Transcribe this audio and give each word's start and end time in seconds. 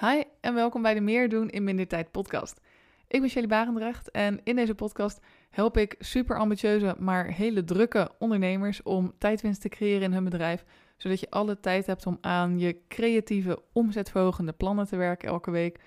Hi 0.00 0.22
en 0.40 0.54
welkom 0.54 0.82
bij 0.82 0.94
de 0.94 1.00
Meer 1.00 1.28
doen 1.28 1.50
in 1.50 1.64
minder 1.64 1.86
tijd 1.86 2.10
podcast. 2.10 2.60
Ik 3.08 3.20
ben 3.20 3.30
Shelly 3.30 3.46
Barendrecht 3.46 4.10
en 4.10 4.40
in 4.44 4.56
deze 4.56 4.74
podcast 4.74 5.20
help 5.50 5.76
ik 5.76 5.94
super 5.98 6.38
ambitieuze, 6.38 6.96
maar 6.98 7.26
hele 7.26 7.64
drukke 7.64 8.10
ondernemers 8.18 8.82
om 8.82 9.12
tijdwinst 9.18 9.60
te 9.60 9.68
creëren 9.68 10.02
in 10.02 10.12
hun 10.12 10.24
bedrijf, 10.24 10.64
zodat 10.96 11.20
je 11.20 11.30
alle 11.30 11.60
tijd 11.60 11.86
hebt 11.86 12.06
om 12.06 12.18
aan 12.20 12.58
je 12.58 12.80
creatieve, 12.88 13.62
omzetverhogende 13.72 14.52
plannen 14.52 14.86
te 14.86 14.96
werken 14.96 15.28
elke 15.28 15.50
week, 15.50 15.80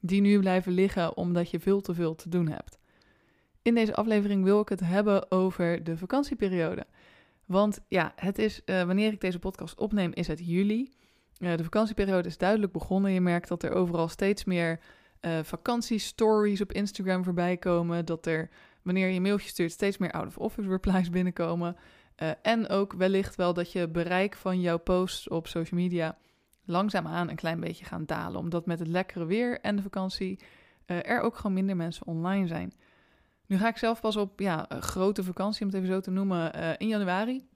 die 0.00 0.20
nu 0.20 0.38
blijven 0.38 0.72
liggen 0.72 1.16
omdat 1.16 1.50
je 1.50 1.60
veel 1.60 1.80
te 1.80 1.94
veel 1.94 2.14
te 2.14 2.28
doen 2.28 2.48
hebt. 2.48 2.78
In 3.62 3.74
deze 3.74 3.94
aflevering 3.94 4.44
wil 4.44 4.60
ik 4.60 4.68
het 4.68 4.80
hebben 4.80 5.30
over 5.30 5.84
de 5.84 5.96
vakantieperiode. 5.96 6.86
Want 7.46 7.80
ja, 7.88 8.12
het 8.16 8.38
is, 8.38 8.60
uh, 8.64 8.82
wanneer 8.82 9.12
ik 9.12 9.20
deze 9.20 9.38
podcast 9.38 9.78
opneem, 9.78 10.10
is 10.14 10.26
het 10.26 10.46
juli. 10.46 10.96
De 11.38 11.64
vakantieperiode 11.64 12.28
is 12.28 12.38
duidelijk 12.38 12.72
begonnen. 12.72 13.10
Je 13.12 13.20
merkt 13.20 13.48
dat 13.48 13.62
er 13.62 13.72
overal 13.72 14.08
steeds 14.08 14.44
meer 14.44 14.80
uh, 15.20 15.38
vakantiestories 15.42 16.60
op 16.60 16.72
Instagram 16.72 17.24
voorbij 17.24 17.56
komen. 17.56 18.04
Dat 18.04 18.26
er, 18.26 18.50
wanneer 18.82 19.08
je 19.08 19.20
mailtje 19.20 19.48
stuurt, 19.48 19.72
steeds 19.72 19.98
meer 19.98 20.10
out-of-office 20.10 20.68
replies 20.68 21.10
binnenkomen. 21.10 21.76
Uh, 22.22 22.30
en 22.42 22.68
ook 22.68 22.92
wellicht 22.92 23.36
wel 23.36 23.54
dat 23.54 23.72
je 23.72 23.88
bereik 23.88 24.34
van 24.34 24.60
jouw 24.60 24.78
posts 24.78 25.28
op 25.28 25.46
social 25.46 25.80
media 25.80 26.18
langzaamaan 26.64 27.28
een 27.28 27.36
klein 27.36 27.60
beetje 27.60 27.84
gaan 27.84 28.06
dalen. 28.06 28.40
Omdat 28.40 28.66
met 28.66 28.78
het 28.78 28.88
lekkere 28.88 29.26
weer 29.26 29.60
en 29.60 29.76
de 29.76 29.82
vakantie 29.82 30.40
er 30.86 31.20
ook 31.20 31.36
gewoon 31.36 31.52
minder 31.52 31.76
mensen 31.76 32.06
online 32.06 32.46
zijn. 32.46 32.72
Nu 33.46 33.58
ga 33.58 33.68
ik 33.68 33.76
zelf 33.76 34.00
pas 34.00 34.16
op 34.16 34.40
ja, 34.40 34.64
een 34.68 34.82
grote 34.82 35.24
vakantie, 35.24 35.60
om 35.60 35.66
het 35.66 35.76
even 35.76 35.94
zo 35.94 36.00
te 36.00 36.10
noemen, 36.10 36.52
in 36.78 36.88
januari. 36.88 37.48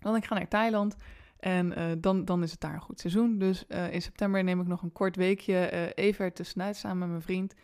Want 0.00 0.16
ik 0.16 0.24
ga 0.24 0.34
naar 0.34 0.48
Thailand. 0.48 0.96
En 1.44 1.78
uh, 1.78 1.84
dan, 1.98 2.24
dan 2.24 2.42
is 2.42 2.50
het 2.50 2.60
daar 2.60 2.74
een 2.74 2.80
goed 2.80 3.00
seizoen. 3.00 3.38
Dus 3.38 3.64
uh, 3.68 3.92
in 3.92 4.02
september 4.02 4.44
neem 4.44 4.60
ik 4.60 4.66
nog 4.66 4.82
een 4.82 4.92
kort 4.92 5.16
weekje 5.16 5.70
uh, 5.72 6.04
even 6.04 6.24
ertussenuit 6.24 6.76
samen 6.76 6.98
met 6.98 7.08
mijn 7.08 7.22
vriend. 7.22 7.54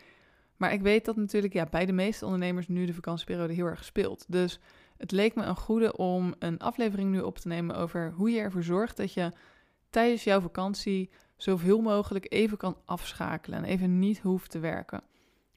Maar 0.57 0.73
ik 0.73 0.81
weet 0.81 1.05
dat 1.05 1.17
natuurlijk 1.17 1.53
ja, 1.53 1.67
bij 1.71 1.87
de 1.87 1.93
meeste 1.93 2.25
ondernemers 2.25 2.69
nu 2.69 2.87
de 2.87 2.95
vakantieperiode 2.95 3.53
heel 3.53 3.67
erg 3.67 3.85
speelt. 3.85 4.25
Dus 4.29 4.61
het 4.97 5.11
leek 5.11 5.35
me 5.35 5.43
een 5.43 5.57
goede 5.57 5.97
om 5.97 6.35
een 6.39 6.59
aflevering 6.59 7.11
nu 7.11 7.21
op 7.21 7.39
te 7.39 7.49
nemen 7.49 7.77
over 7.77 8.13
hoe 8.17 8.31
je 8.31 8.41
ervoor 8.41 8.63
zorgt 8.63 8.97
dat 8.97 9.13
je 9.13 9.33
tijdens 9.91 10.25
jouw 10.25 10.41
vakantie 10.41 11.11
zoveel 11.37 11.81
mogelijk 11.81 12.27
even 12.33 12.57
kan 12.57 12.77
afschakelen 12.85 13.59
en 13.59 13.65
even 13.65 13.99
niet 13.99 14.19
hoeft 14.19 14.51
te 14.51 14.59
werken. 14.59 15.03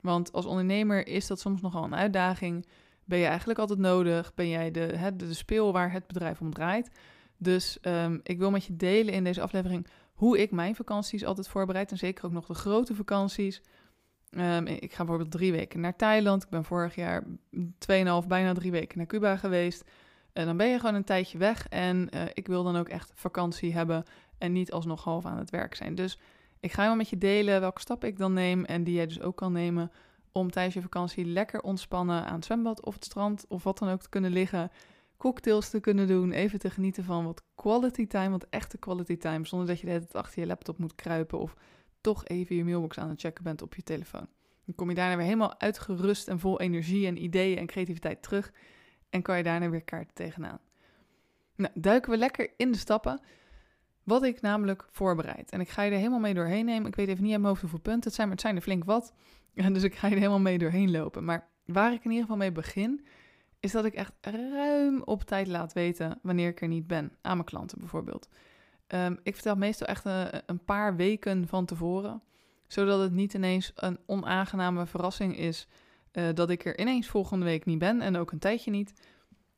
Want 0.01 0.31
als 0.31 0.45
ondernemer 0.45 1.07
is 1.07 1.27
dat 1.27 1.39
soms 1.39 1.61
nogal 1.61 1.83
een 1.83 1.95
uitdaging. 1.95 2.65
Ben 3.05 3.19
je 3.19 3.25
eigenlijk 3.25 3.59
altijd 3.59 3.79
nodig? 3.79 4.33
Ben 4.33 4.49
jij 4.49 4.71
de, 4.71 5.11
de, 5.15 5.15
de 5.15 5.33
speel 5.33 5.73
waar 5.73 5.91
het 5.91 6.07
bedrijf 6.07 6.41
om 6.41 6.53
draait? 6.53 6.89
Dus 7.43 7.77
um, 7.81 8.19
ik 8.23 8.37
wil 8.37 8.51
met 8.51 8.65
je 8.65 8.75
delen 8.75 9.13
in 9.13 9.23
deze 9.23 9.41
aflevering 9.41 9.87
hoe 10.13 10.39
ik 10.39 10.51
mijn 10.51 10.75
vakanties 10.75 11.25
altijd 11.25 11.47
voorbereid. 11.47 11.91
En 11.91 11.97
zeker 11.97 12.25
ook 12.25 12.31
nog 12.31 12.45
de 12.45 12.53
grote 12.53 12.95
vakanties. 12.95 13.61
Um, 14.31 14.67
ik 14.67 14.91
ga 14.93 14.97
bijvoorbeeld 14.97 15.31
drie 15.31 15.51
weken 15.51 15.79
naar 15.79 15.95
Thailand. 15.95 16.43
Ik 16.43 16.49
ben 16.49 16.63
vorig 16.63 16.95
jaar 16.95 17.23
2,5, 17.23 18.27
bijna 18.27 18.53
drie 18.53 18.71
weken 18.71 18.97
naar 18.97 19.07
Cuba 19.07 19.37
geweest. 19.37 19.83
En 20.33 20.45
dan 20.45 20.57
ben 20.57 20.67
je 20.67 20.79
gewoon 20.79 20.95
een 20.95 21.03
tijdje 21.03 21.37
weg. 21.37 21.67
En 21.67 22.09
uh, 22.15 22.21
ik 22.33 22.47
wil 22.47 22.63
dan 22.63 22.75
ook 22.75 22.89
echt 22.89 23.11
vakantie 23.15 23.73
hebben. 23.73 24.03
En 24.37 24.51
niet 24.51 24.71
alsnog 24.71 25.03
half 25.03 25.25
aan 25.25 25.37
het 25.37 25.49
werk 25.49 25.75
zijn. 25.75 25.95
Dus 25.95 26.19
ik 26.59 26.71
ga 26.71 26.83
wel 26.85 26.95
met 26.95 27.09
je 27.09 27.17
delen 27.17 27.59
welke 27.59 27.81
stappen 27.81 28.09
ik 28.09 28.17
dan 28.17 28.33
neem. 28.33 28.65
En 28.65 28.83
die 28.83 28.93
jij 28.93 29.07
dus 29.07 29.21
ook 29.21 29.35
kan 29.35 29.51
nemen. 29.51 29.91
Om 30.31 30.51
tijdens 30.51 30.75
je 30.75 30.81
vakantie 30.81 31.25
lekker 31.25 31.61
ontspannen 31.61 32.25
aan 32.25 32.35
het 32.35 32.45
zwembad 32.45 32.85
of 32.85 32.93
het 32.93 33.05
strand. 33.05 33.45
Of 33.47 33.63
wat 33.63 33.77
dan 33.77 33.89
ook 33.89 34.01
te 34.01 34.09
kunnen 34.09 34.31
liggen 34.31 34.71
cocktails 35.17 35.69
te 35.69 35.79
kunnen 35.79 36.07
doen, 36.07 36.31
even 36.31 36.59
te 36.59 36.69
genieten 36.69 37.03
van 37.03 37.25
wat 37.25 37.43
quality 37.55 38.07
time, 38.07 38.29
wat 38.29 38.47
echte 38.49 38.77
quality 38.77 39.17
time, 39.17 39.45
zonder 39.45 39.67
dat 39.67 39.79
je 39.79 39.85
de 39.85 39.91
hele 39.91 40.03
tijd 40.03 40.23
achter 40.23 40.41
je 40.41 40.47
laptop 40.47 40.77
moet 40.77 40.95
kruipen 40.95 41.39
of 41.39 41.55
toch 42.01 42.25
even 42.25 42.55
je 42.55 42.63
mailbox 42.63 42.97
aan 42.97 43.09
het 43.09 43.19
checken 43.19 43.43
bent 43.43 43.61
op 43.61 43.75
je 43.75 43.83
telefoon. 43.83 44.27
Dan 44.65 44.75
kom 44.75 44.89
je 44.89 44.95
daarna 44.95 45.15
weer 45.15 45.25
helemaal 45.25 45.59
uitgerust 45.59 46.27
en 46.27 46.39
vol 46.39 46.59
energie 46.59 47.07
en 47.07 47.23
ideeën 47.23 47.57
en 47.57 47.65
creativiteit 47.65 48.23
terug 48.23 48.53
en 49.09 49.21
kan 49.21 49.37
je 49.37 49.43
daarna 49.43 49.69
weer 49.69 49.83
kaarten 49.83 50.13
tegenaan. 50.13 50.59
Nou, 51.55 51.73
duiken 51.75 52.11
we 52.11 52.17
lekker 52.17 52.49
in 52.57 52.71
de 52.71 52.77
stappen. 52.77 53.21
Wat 54.03 54.23
ik 54.23 54.41
namelijk 54.41 54.85
voorbereid. 54.91 55.51
En 55.51 55.59
ik 55.59 55.69
ga 55.69 55.81
je 55.81 55.91
er 55.91 55.97
helemaal 55.97 56.19
mee 56.19 56.33
doorheen 56.33 56.65
nemen. 56.65 56.87
Ik 56.87 56.95
weet 56.95 57.07
even 57.07 57.23
niet 57.23 57.33
aan 57.33 57.39
mijn 57.39 57.49
hoofd 57.49 57.61
hoeveel 57.61 57.79
punten 57.79 58.03
het 58.03 58.13
zijn, 58.13 58.27
maar 58.27 58.35
het 58.35 58.45
zijn 58.45 58.55
er 58.55 58.61
flink 58.61 58.83
wat. 58.83 59.13
En 59.53 59.73
dus 59.77 59.83
ik 59.83 59.95
ga 59.95 60.07
je 60.07 60.13
er 60.13 60.19
helemaal 60.19 60.39
mee 60.39 60.57
doorheen 60.57 60.91
lopen. 60.91 61.25
Maar 61.25 61.49
waar 61.65 61.93
ik 61.93 62.03
in 62.03 62.09
ieder 62.09 62.21
geval 62.21 62.37
mee 62.37 62.51
begin, 62.51 63.05
is 63.63 63.71
dat 63.71 63.85
ik 63.85 63.93
echt 63.93 64.13
ruim 64.21 65.01
op 65.03 65.21
tijd 65.23 65.47
laat 65.47 65.73
weten 65.73 66.19
wanneer 66.21 66.49
ik 66.49 66.61
er 66.61 66.67
niet 66.67 66.87
ben. 66.87 67.11
Aan 67.21 67.35
mijn 67.35 67.47
klanten 67.47 67.79
bijvoorbeeld. 67.79 68.29
Um, 68.87 69.19
ik 69.23 69.33
vertel 69.33 69.55
meestal 69.55 69.87
echt 69.87 70.05
een, 70.05 70.41
een, 70.45 70.63
paar 70.65 70.95
weken 70.95 71.47
van 71.47 71.65
tevoren. 71.65 72.21
Zodat 72.67 72.99
het 72.99 73.11
niet 73.11 73.33
ineens 73.33 73.71
een 73.75 73.99
onaangename 74.05 74.85
verrassing 74.85 75.37
is 75.37 75.67
uh, 76.13 76.29
dat 76.33 76.49
ik 76.49 76.65
er 76.65 76.79
ineens 76.79 77.07
volgende 77.07 77.45
week 77.45 77.65
niet 77.65 77.79
ben 77.79 78.01
en 78.01 78.15
ook 78.15 78.31
een 78.31 78.39
tijdje 78.39 78.71
niet. 78.71 78.93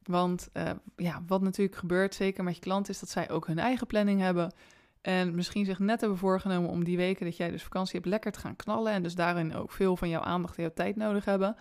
Want 0.04 0.50
uh, 0.54 0.70
ja, 0.96 1.24
wat 1.28 1.42
natuurlijk 1.42 1.78
gebeurt, 1.78 2.16
zeker 2.16 2.44
met 2.44 2.56
je 2.56 2.62
klant, 2.62 2.90
is 2.90 3.00
dat 3.00 3.10
zij 3.10 3.30
ook 3.30 3.48
hun 3.48 3.60
eigen 3.60 3.88
planning 3.88 4.22
hebben. 4.22 4.54
En 5.02 5.36
misschien 5.36 5.66
zich 5.66 5.80
net 5.80 6.00
hebben 6.00 6.18
voorgenomen 6.18 6.70
om 6.70 6.84
die 6.84 6.98
weken 6.98 7.26
dat 7.26 7.38
jij 7.38 7.52
dus 7.52 7.64
vakantie 7.64 7.96
hebt 7.96 8.10
lekker 8.10 8.32
te 8.32 8.40
gaan 8.40 8.56
knallen. 8.56 8.94
En 8.94 9.04
dus 9.04 9.16
daarin 9.16 9.56
ook 9.56 9.72
veel 9.72 9.98
van 9.98 10.10
jouw 10.10 10.22
aandacht 10.22 10.58
en 10.58 10.64
jouw 10.64 10.74
tijd 10.74 10.96
nodig 10.96 11.26
hebben. 11.26 11.56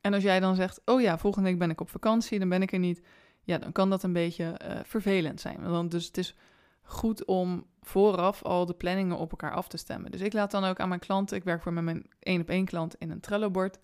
En 0.00 0.14
als 0.14 0.22
jij 0.22 0.40
dan 0.40 0.54
zegt, 0.54 0.80
oh 0.84 1.00
ja, 1.00 1.18
volgende 1.18 1.48
week 1.48 1.58
ben 1.58 1.70
ik 1.70 1.80
op 1.80 1.90
vakantie, 1.90 2.38
dan 2.38 2.48
ben 2.48 2.62
ik 2.62 2.72
er 2.72 2.78
niet. 2.78 3.02
Ja, 3.42 3.58
dan 3.58 3.72
kan 3.72 3.90
dat 3.90 4.02
een 4.02 4.12
beetje 4.12 4.60
uh, 4.62 4.78
vervelend 4.84 5.40
zijn. 5.40 5.70
Want 5.70 5.90
dus 5.90 6.06
het 6.06 6.18
is 6.18 6.34
goed 6.82 7.24
om 7.24 7.66
vooraf 7.80 8.42
al 8.42 8.66
de 8.66 8.74
planningen 8.74 9.18
op 9.18 9.30
elkaar 9.30 9.52
af 9.52 9.68
te 9.68 9.76
stemmen. 9.76 10.10
Dus 10.10 10.20
ik 10.20 10.32
laat 10.32 10.50
dan 10.50 10.64
ook 10.64 10.80
aan 10.80 10.88
mijn 10.88 11.00
klanten, 11.00 11.36
ik 11.36 11.44
werk 11.44 11.62
voor 11.62 11.72
mijn 11.72 12.06
één 12.18 12.40
op 12.40 12.48
één 12.48 12.64
klant 12.64 12.94
in 12.94 13.10
een 13.10 13.20
Trello-bord. 13.20 13.78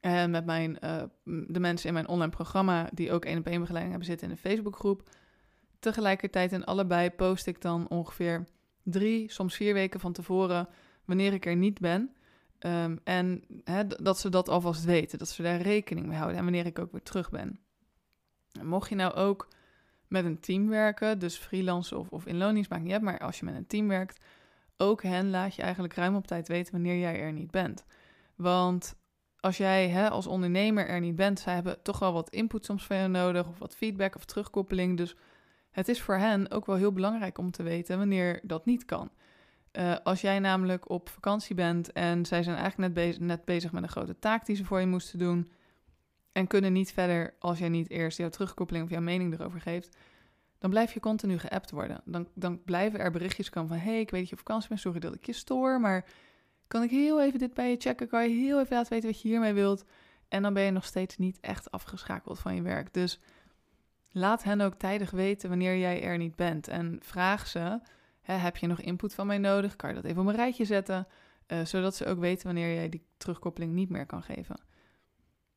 En 0.00 0.30
met 0.30 0.44
mijn, 0.46 0.78
uh, 0.84 1.02
de 1.24 1.60
mensen 1.60 1.88
in 1.88 1.94
mijn 1.94 2.08
online 2.08 2.30
programma 2.30 2.88
die 2.92 3.12
ook 3.12 3.24
één 3.24 3.38
op 3.38 3.46
één 3.46 3.60
begeleiding 3.60 3.90
hebben 3.90 4.10
zitten 4.10 4.26
in 4.26 4.32
een 4.32 4.50
Facebookgroep. 4.50 5.08
Tegelijkertijd 5.78 6.52
in 6.52 6.64
allebei 6.64 7.10
post 7.10 7.46
ik 7.46 7.60
dan 7.60 7.88
ongeveer 7.88 8.44
drie, 8.82 9.32
soms 9.32 9.54
vier 9.54 9.74
weken 9.74 10.00
van 10.00 10.12
tevoren 10.12 10.68
wanneer 11.04 11.32
ik 11.32 11.46
er 11.46 11.56
niet 11.56 11.80
ben. 11.80 12.14
Um, 12.66 12.98
en 13.04 13.44
dat 14.02 14.18
ze 14.18 14.28
dat 14.28 14.48
alvast 14.48 14.84
weten, 14.84 15.18
dat 15.18 15.28
ze 15.28 15.42
daar 15.42 15.60
rekening 15.60 16.06
mee 16.06 16.16
houden 16.16 16.38
en 16.38 16.44
wanneer 16.44 16.66
ik 16.66 16.78
ook 16.78 16.92
weer 16.92 17.02
terug 17.02 17.30
ben. 17.30 17.60
En 18.52 18.66
mocht 18.66 18.88
je 18.88 18.94
nou 18.94 19.14
ook 19.14 19.48
met 20.08 20.24
een 20.24 20.40
team 20.40 20.68
werken, 20.68 21.18
dus 21.18 21.36
freelance 21.36 21.98
of, 21.98 22.10
of 22.10 22.26
in 22.26 22.36
lonings 22.36 22.68
niet 22.68 22.92
uit, 22.92 23.02
maar 23.02 23.18
als 23.18 23.38
je 23.38 23.44
met 23.44 23.54
een 23.54 23.66
team 23.66 23.88
werkt, 23.88 24.24
ook 24.76 25.02
hen 25.02 25.30
laat 25.30 25.54
je 25.54 25.62
eigenlijk 25.62 25.94
ruim 25.94 26.16
op 26.16 26.26
tijd 26.26 26.48
weten 26.48 26.72
wanneer 26.72 26.98
jij 26.98 27.20
er 27.20 27.32
niet 27.32 27.50
bent. 27.50 27.84
Want 28.36 28.94
als 29.40 29.56
jij 29.56 30.10
als 30.10 30.26
ondernemer 30.26 30.88
er 30.88 31.00
niet 31.00 31.16
bent, 31.16 31.40
zij 31.40 31.54
hebben 31.54 31.82
toch 31.82 31.98
wel 31.98 32.12
wat 32.12 32.30
input 32.30 32.64
soms 32.64 32.86
van 32.86 32.96
je 32.96 33.06
nodig, 33.08 33.48
of 33.48 33.58
wat 33.58 33.76
feedback 33.76 34.16
of 34.16 34.24
terugkoppeling. 34.24 34.96
Dus 34.96 35.16
het 35.70 35.88
is 35.88 36.02
voor 36.02 36.16
hen 36.16 36.50
ook 36.50 36.66
wel 36.66 36.76
heel 36.76 36.92
belangrijk 36.92 37.38
om 37.38 37.50
te 37.50 37.62
weten 37.62 37.98
wanneer 37.98 38.40
dat 38.42 38.64
niet 38.64 38.84
kan. 38.84 39.10
Uh, 39.72 39.96
als 40.02 40.20
jij 40.20 40.38
namelijk 40.38 40.88
op 40.88 41.08
vakantie 41.08 41.54
bent 41.54 41.92
en 41.92 42.26
zij 42.26 42.42
zijn 42.42 42.56
eigenlijk 42.56 42.94
net, 42.94 43.04
bezig, 43.04 43.20
net 43.20 43.44
bezig 43.44 43.72
met 43.72 43.82
een 43.82 43.88
grote 43.88 44.18
taak 44.18 44.46
die 44.46 44.56
ze 44.56 44.64
voor 44.64 44.80
je 44.80 44.86
moesten 44.86 45.18
doen. 45.18 45.50
En 46.32 46.46
kunnen 46.46 46.72
niet 46.72 46.92
verder 46.92 47.34
als 47.38 47.58
jij 47.58 47.68
niet 47.68 47.90
eerst 47.90 48.18
jouw 48.18 48.28
terugkoppeling 48.28 48.84
of 48.84 48.90
jouw 48.90 49.00
mening 49.00 49.32
erover 49.32 49.60
geeft. 49.60 49.96
Dan 50.58 50.70
blijf 50.70 50.92
je 50.92 51.00
continu 51.00 51.38
geappt 51.38 51.70
worden. 51.70 52.00
Dan, 52.04 52.28
dan 52.34 52.62
blijven 52.62 53.00
er 53.00 53.10
berichtjes 53.10 53.50
komen 53.50 53.68
van: 53.68 53.78
hey, 53.78 54.00
ik 54.00 54.10
weet 54.10 54.20
dat 54.20 54.28
je 54.28 54.34
op 54.34 54.40
vakantie 54.40 54.68
bent, 54.68 54.80
sorry 54.80 55.00
dat 55.00 55.14
ik 55.14 55.26
je 55.26 55.32
stoor. 55.32 55.80
Maar 55.80 56.04
kan 56.66 56.82
ik 56.82 56.90
heel 56.90 57.22
even 57.22 57.38
dit 57.38 57.54
bij 57.54 57.70
je 57.70 57.76
checken? 57.78 58.08
Kan 58.08 58.28
je 58.28 58.34
heel 58.34 58.60
even 58.60 58.76
laten 58.76 58.92
weten 58.92 59.10
wat 59.10 59.22
je 59.22 59.28
hiermee 59.28 59.52
wilt? 59.52 59.84
En 60.28 60.42
dan 60.42 60.54
ben 60.54 60.62
je 60.62 60.70
nog 60.70 60.84
steeds 60.84 61.16
niet 61.16 61.40
echt 61.40 61.70
afgeschakeld 61.70 62.38
van 62.38 62.54
je 62.54 62.62
werk. 62.62 62.94
Dus 62.94 63.20
laat 64.10 64.42
hen 64.42 64.60
ook 64.60 64.74
tijdig 64.74 65.10
weten 65.10 65.48
wanneer 65.48 65.76
jij 65.78 66.02
er 66.02 66.18
niet 66.18 66.36
bent. 66.36 66.68
En 66.68 66.98
vraag 67.02 67.46
ze 67.46 67.80
heb 68.36 68.56
je 68.56 68.66
nog 68.66 68.80
input 68.80 69.14
van 69.14 69.26
mij 69.26 69.38
nodig? 69.38 69.76
Kan 69.76 69.88
je 69.88 69.94
dat 69.94 70.04
even 70.04 70.22
op 70.22 70.28
een 70.28 70.34
rijtje 70.34 70.64
zetten? 70.64 71.06
Uh, 71.46 71.64
zodat 71.64 71.96
ze 71.96 72.06
ook 72.06 72.18
weten 72.18 72.46
wanneer 72.46 72.74
jij 72.74 72.88
die 72.88 73.06
terugkoppeling 73.16 73.72
niet 73.72 73.90
meer 73.90 74.06
kan 74.06 74.22
geven. 74.22 74.60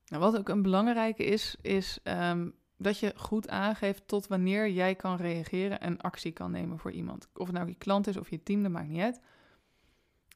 Nou, 0.05 0.23
wat 0.23 0.37
ook 0.37 0.49
een 0.49 0.61
belangrijke 0.61 1.23
is, 1.23 1.55
is 1.61 1.99
um, 2.03 2.53
dat 2.77 2.99
je 2.99 3.13
goed 3.15 3.49
aangeeft 3.49 4.07
tot 4.07 4.27
wanneer 4.27 4.69
jij 4.69 4.95
kan 4.95 5.17
reageren 5.17 5.79
en 5.79 6.01
actie 6.01 6.31
kan 6.31 6.51
nemen 6.51 6.79
voor 6.79 6.91
iemand. 6.91 7.27
Of 7.33 7.47
het 7.47 7.55
nou 7.55 7.67
je 7.67 7.75
klant 7.75 8.07
is 8.07 8.17
of 8.17 8.29
je 8.29 8.43
team, 8.43 8.63
dat 8.63 8.71
maakt 8.71 8.87
niet 8.87 9.01
uit. 9.01 9.21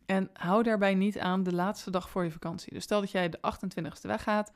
En 0.05 0.29
hou 0.33 0.63
daarbij 0.63 0.95
niet 0.95 1.19
aan 1.19 1.43
de 1.43 1.53
laatste 1.53 1.91
dag 1.91 2.09
voor 2.09 2.23
je 2.23 2.31
vakantie. 2.31 2.73
Dus 2.73 2.83
stel 2.83 2.99
dat 2.99 3.11
jij 3.11 3.29
de 3.29 3.39
28ste 3.39 4.07
weggaat, 4.07 4.51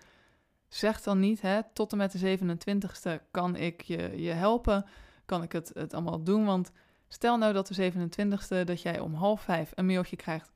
zeg 0.67 1.01
dan 1.01 1.19
niet, 1.19 1.41
hè, 1.41 1.59
tot 1.73 1.91
en 1.91 1.97
met 1.97 2.11
de 2.11 2.37
27ste 2.37 3.31
kan 3.31 3.55
ik 3.55 3.81
je, 3.81 4.21
je 4.21 4.31
helpen, 4.31 4.85
kan 5.25 5.43
ik 5.43 5.51
het, 5.51 5.71
het 5.73 5.93
allemaal 5.93 6.23
doen, 6.23 6.45
want 6.45 6.71
Stel 7.13 7.37
nou 7.37 7.53
dat 7.53 7.67
de 7.67 7.91
27e 7.91 8.63
dat 8.65 8.81
jij 8.81 8.99
om 8.99 9.13
half 9.13 9.41
vijf 9.41 9.71
een 9.75 9.85
mailtje 9.85 10.15
krijgt 10.15 10.51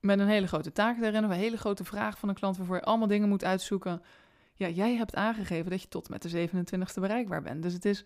met 0.00 0.18
een 0.18 0.28
hele 0.28 0.46
grote 0.46 0.72
taak 0.72 1.00
erin, 1.00 1.24
of 1.24 1.30
een 1.30 1.36
hele 1.36 1.56
grote 1.56 1.84
vraag 1.84 2.18
van 2.18 2.28
een 2.28 2.34
klant 2.34 2.56
waarvoor 2.56 2.76
je 2.76 2.82
allemaal 2.82 3.08
dingen 3.08 3.28
moet 3.28 3.44
uitzoeken. 3.44 4.02
Ja, 4.54 4.68
jij 4.68 4.94
hebt 4.94 5.14
aangegeven 5.14 5.70
dat 5.70 5.82
je 5.82 5.88
tot 5.88 6.08
met 6.08 6.22
de 6.22 6.48
27e 6.48 7.00
bereikbaar 7.00 7.42
bent. 7.42 7.62
Dus 7.62 7.72
het 7.72 7.84
is 7.84 8.04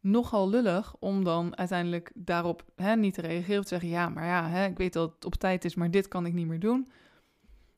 nogal 0.00 0.48
lullig 0.48 0.94
om 0.98 1.24
dan 1.24 1.56
uiteindelijk 1.56 2.10
daarop 2.14 2.64
hè, 2.76 2.96
niet 2.96 3.14
te 3.14 3.20
reageren. 3.20 3.58
Of 3.58 3.62
te 3.62 3.68
zeggen, 3.68 3.88
ja, 3.88 4.08
maar 4.08 4.24
ja, 4.24 4.48
hè, 4.48 4.66
ik 4.66 4.78
weet 4.78 4.92
dat 4.92 5.14
het 5.14 5.24
op 5.24 5.34
tijd 5.34 5.64
is, 5.64 5.74
maar 5.74 5.90
dit 5.90 6.08
kan 6.08 6.26
ik 6.26 6.32
niet 6.32 6.46
meer 6.46 6.60
doen. 6.60 6.90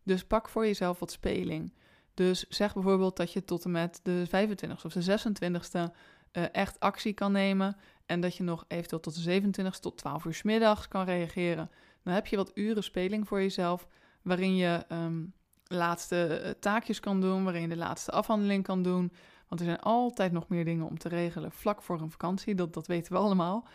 Dus 0.02 0.24
pak 0.24 0.48
voor 0.48 0.66
jezelf 0.66 0.98
wat 0.98 1.10
speling. 1.10 1.72
Dus 2.14 2.48
zeg 2.48 2.74
bijvoorbeeld 2.74 3.16
dat 3.16 3.32
je 3.32 3.44
tot 3.44 3.64
en 3.64 3.70
met 3.70 4.00
de 4.02 4.26
25ste 4.26 4.84
of 4.84 4.92
de 4.92 5.18
26ste 5.18 5.92
uh, 6.32 6.44
echt 6.52 6.80
actie 6.80 7.12
kan 7.12 7.32
nemen. 7.32 7.76
En 8.06 8.20
dat 8.20 8.36
je 8.36 8.42
nog 8.42 8.64
eventueel 8.68 9.00
tot 9.00 9.24
de 9.24 9.40
27ste 9.40 9.80
tot 9.80 9.98
12 9.98 10.24
uur 10.24 10.34
s 10.34 10.42
middags 10.42 10.88
kan 10.88 11.04
reageren. 11.04 11.70
Dan 12.02 12.14
heb 12.14 12.26
je 12.26 12.36
wat 12.36 12.50
uren 12.54 12.82
speling 12.82 13.28
voor 13.28 13.40
jezelf. 13.40 13.86
Waarin 14.22 14.56
je 14.56 14.84
um, 14.92 15.32
laatste 15.64 16.26
eh, 16.26 16.50
taakjes 16.50 17.00
kan 17.00 17.20
doen. 17.20 17.44
Waarin 17.44 17.62
je 17.62 17.68
de 17.68 17.76
laatste 17.76 18.10
afhandeling 18.10 18.62
kan 18.62 18.82
doen. 18.82 19.12
Want 19.48 19.60
er 19.60 19.66
zijn 19.66 19.80
altijd 19.80 20.32
nog 20.32 20.48
meer 20.48 20.64
dingen 20.64 20.86
om 20.86 20.98
te 20.98 21.08
regelen 21.08 21.52
vlak 21.52 21.82
voor 21.82 22.00
een 22.00 22.10
vakantie. 22.10 22.54
Dat, 22.54 22.74
dat 22.74 22.86
weten 22.86 23.12
we 23.12 23.18
allemaal. 23.18 23.66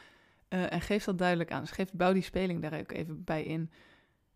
Uh, 0.50 0.74
en 0.74 0.81
geef 0.81 1.04
dat 1.04 1.18
duidelijk 1.18 1.51
aan. 1.51 1.63
Dus 1.63 1.92
bouw 1.94 2.13
die 2.13 2.24
speling 2.24 2.62
daar 2.62 2.80
ook 2.80 2.92
even 2.92 3.24
bij 3.24 3.44
in. 3.44 3.72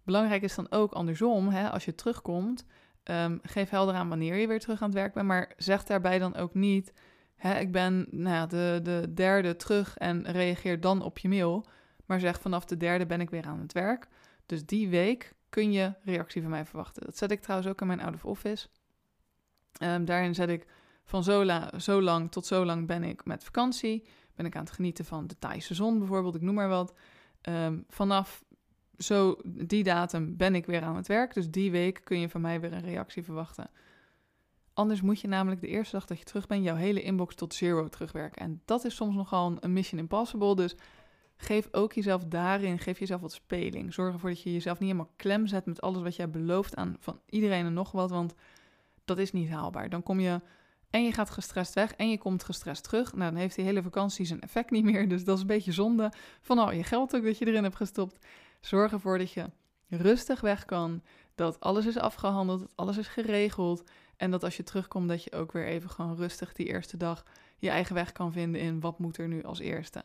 Belangrijk 0.06 0.42
is 0.42 0.56
dan 0.56 0.72
ook 0.72 0.92
andersom, 0.92 1.48
hè, 1.48 1.70
als 1.72 1.86
je 1.86 1.96
terugkomt, 1.96 2.66
um, 3.04 3.40
geef 3.44 3.70
helder 3.70 3.96
aan 3.96 4.10
wanneer 4.10 4.36
je 4.36 4.48
weer 4.48 4.60
terug 4.60 4.82
aan 4.82 4.90
het 4.90 4.98
werk 4.98 5.14
bent, 5.14 5.28
maar 5.28 5.54
zeg 5.58 5.84
daarbij 5.84 6.20
dan 6.20 6.36
ook 6.36 6.54
niet, 6.54 6.94
hè, 7.36 7.60
ik 7.60 7.72
ben 7.72 8.08
nou 8.10 8.48
de, 8.48 8.80
de 8.84 9.12
derde 9.14 9.56
terug 9.56 9.98
en 9.98 10.32
reageer 10.32 10.80
dan 10.80 11.02
op 11.02 11.18
je 11.18 11.30
mail, 11.30 11.66
maar 12.06 12.20
zeg 12.20 12.42
vanaf 12.42 12.66
de 12.66 12.78
derde 12.78 13.06
ben 13.06 13.22
ik 13.22 13.30
weer 13.30 13.46
aan 13.46 13.60
het 13.60 13.74
werk. 13.74 14.08
Dus 14.46 14.66
die 14.66 14.90
week 14.90 15.34
kun 15.50 15.72
je 15.72 15.94
reactie 16.04 16.42
van 16.42 16.52
mij 16.52 16.66
verwachten. 16.66 17.06
Dat 17.06 17.18
zet 17.18 17.32
ik 17.32 17.42
trouwens 17.42 17.70
ook 17.70 17.82
in 17.82 17.88
mijn 17.88 18.02
out 18.02 18.14
of 18.14 18.26
office. 18.26 18.68
Um, 19.82 20.06
daarin 20.06 20.36
zet 20.36 20.50
ik 20.50 20.66
van 21.04 21.24
zo, 21.24 21.46
la, 21.46 21.80
zo 21.80 22.02
lang 22.02 22.32
tot 22.32 22.46
zo 22.46 22.66
lang 22.66 22.88
ben 22.88 23.04
ik 23.04 23.26
met 23.26 23.44
vakantie. 23.44 24.08
Ben 24.36 24.46
ik 24.46 24.56
aan 24.56 24.64
het 24.64 24.74
genieten 24.74 25.06
van 25.06 25.28
de 25.28 25.38
Thaise 25.40 25.74
zon 25.74 26.00
bijvoorbeeld, 26.00 26.36
ik 26.36 26.42
noem 26.42 26.56
maar 26.56 26.70
wat. 26.70 26.94
Um, 27.50 27.84
vanaf 27.88 28.44
zo 28.98 29.38
die 29.44 29.84
datum 29.84 30.38
ben 30.38 30.56
ik 30.56 30.66
weer 30.66 30.82
aan 30.82 30.96
het 30.96 31.08
werk. 31.08 31.34
Dus 31.34 31.52
die 31.52 31.72
week 31.72 32.02
kun 32.04 32.20
je 32.20 32.30
van 32.30 32.42
mij 32.42 32.60
weer 32.60 32.74
een 32.74 32.82
reactie 32.82 33.24
verwachten. 33.24 33.70
Anders 34.76 35.02
moet 35.02 35.22
je 35.22 35.28
namelijk 35.28 35.62
de 35.62 35.68
eerste 35.68 35.96
dag 35.96 36.06
dat 36.06 36.18
je 36.18 36.24
terug 36.24 36.48
bent, 36.48 36.64
jouw 36.64 36.76
hele 36.76 37.02
inbox 37.02 37.36
tot 37.36 37.54
zero 37.54 37.88
terugwerken. 37.88 38.42
En 38.42 38.62
dat 38.66 38.84
is 38.84 38.96
soms 38.96 39.16
nogal 39.16 39.58
een 39.60 39.74
mission 39.74 40.00
impossible. 40.00 40.56
Dus 40.56 40.76
geef 41.38 41.68
ook 41.72 41.94
jezelf 41.94 42.24
daarin, 42.24 42.80
geef 42.80 43.00
jezelf 43.00 43.22
wat 43.22 43.32
speling. 43.32 43.94
Zorg 43.94 44.14
ervoor 44.14 44.30
dat 44.30 44.42
je 44.42 44.54
jezelf 44.54 44.80
niet 44.80 44.90
helemaal 44.92 45.14
klem 45.16 45.48
zet 45.48 45.66
met 45.66 45.82
alles 45.82 46.02
wat 46.02 46.16
jij 46.16 46.30
belooft 46.30 46.76
aan 46.76 46.96
van 47.00 47.20
iedereen 47.30 47.66
en 47.66 47.74
nog 47.74 47.92
wat. 47.92 48.10
Want 48.10 48.34
dat 49.06 49.18
is 49.18 49.32
niet 49.32 49.50
haalbaar. 49.50 49.90
Dan 49.90 50.04
kom 50.04 50.20
je 50.20 50.42
en 50.90 51.04
je 51.04 51.12
gaat 51.12 51.30
gestrest 51.30 51.74
weg 51.74 51.94
en 51.94 52.10
je 52.10 52.18
komt 52.18 52.44
gestrest 52.44 52.84
terug. 52.84 53.14
Nou, 53.14 53.32
dan 53.32 53.40
heeft 53.40 53.56
die 53.56 53.66
hele 53.66 53.84
vakantie 53.84 54.26
zijn 54.26 54.42
effect 54.42 54.72
niet 54.72 54.84
meer. 54.84 55.08
Dus 55.08 55.24
dat 55.24 55.36
is 55.36 55.42
een 55.42 55.48
beetje 55.48 55.72
zonde 55.72 56.12
van 56.42 56.58
al 56.58 56.72
je 56.72 56.84
geld 56.84 57.16
ook 57.16 57.24
dat 57.24 57.38
je 57.38 57.48
erin 57.48 57.64
hebt 57.64 57.76
gestopt. 57.76 58.26
Zorg 58.60 58.92
ervoor 58.92 59.18
dat 59.18 59.32
je 59.32 59.50
rustig 59.88 60.42
weg 60.42 60.66
kan, 60.66 61.02
dat 61.36 61.60
alles 61.60 61.86
is 61.86 61.98
afgehandeld, 61.98 62.60
dat 62.60 62.72
alles 62.76 62.98
is 62.98 63.08
geregeld 63.08 63.84
en 64.18 64.32
dat 64.32 64.44
als 64.44 64.58
je 64.58 64.64
terugkomt 64.64 65.08
dat 65.08 65.24
je 65.24 65.32
ook 65.32 65.52
weer 65.52 65.66
even 65.66 65.90
gewoon 65.90 66.16
rustig 66.16 66.54
die 66.54 66.68
eerste 66.68 66.98
dag 66.98 67.24
je 67.58 67.70
eigen 67.70 67.96
weg 67.96 68.12
kan 68.12 68.32
vinden 68.32 68.62
in 68.62 68.80
wat 68.80 69.00
moet 69.00 69.18
er 69.18 69.28
nu 69.28 69.44
als 69.44 69.60
eerste. 69.60 70.04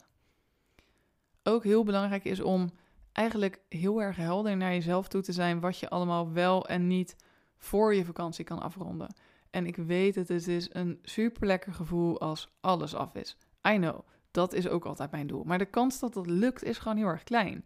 Ook 1.42 1.64
heel 1.64 1.84
belangrijk 1.84 2.24
is 2.24 2.40
om 2.40 2.70
eigenlijk 3.12 3.60
heel 3.68 4.02
erg 4.02 4.16
helder 4.16 4.56
naar 4.56 4.72
jezelf 4.72 5.08
toe 5.08 5.22
te 5.22 5.32
zijn 5.32 5.60
wat 5.60 5.78
je 5.78 5.88
allemaal 5.88 6.32
wel 6.32 6.68
en 6.68 6.86
niet 6.86 7.16
voor 7.56 7.94
je 7.94 8.04
vakantie 8.04 8.44
kan 8.44 8.60
afronden. 8.60 9.14
En 9.50 9.66
ik 9.66 9.76
weet 9.76 10.14
het, 10.14 10.28
het 10.28 10.48
is 10.48 10.68
een 10.74 10.98
super 11.02 11.46
lekker 11.46 11.74
gevoel 11.74 12.20
als 12.20 12.48
alles 12.60 12.94
af 12.94 13.14
is. 13.14 13.36
I 13.68 13.76
know, 13.76 14.00
dat 14.30 14.52
is 14.52 14.68
ook 14.68 14.84
altijd 14.84 15.10
mijn 15.10 15.26
doel. 15.26 15.44
Maar 15.44 15.58
de 15.58 15.64
kans 15.64 15.98
dat 15.98 16.14
dat 16.14 16.26
lukt 16.26 16.62
is 16.62 16.78
gewoon 16.78 16.96
heel 16.96 17.06
erg 17.06 17.22
klein. 17.22 17.64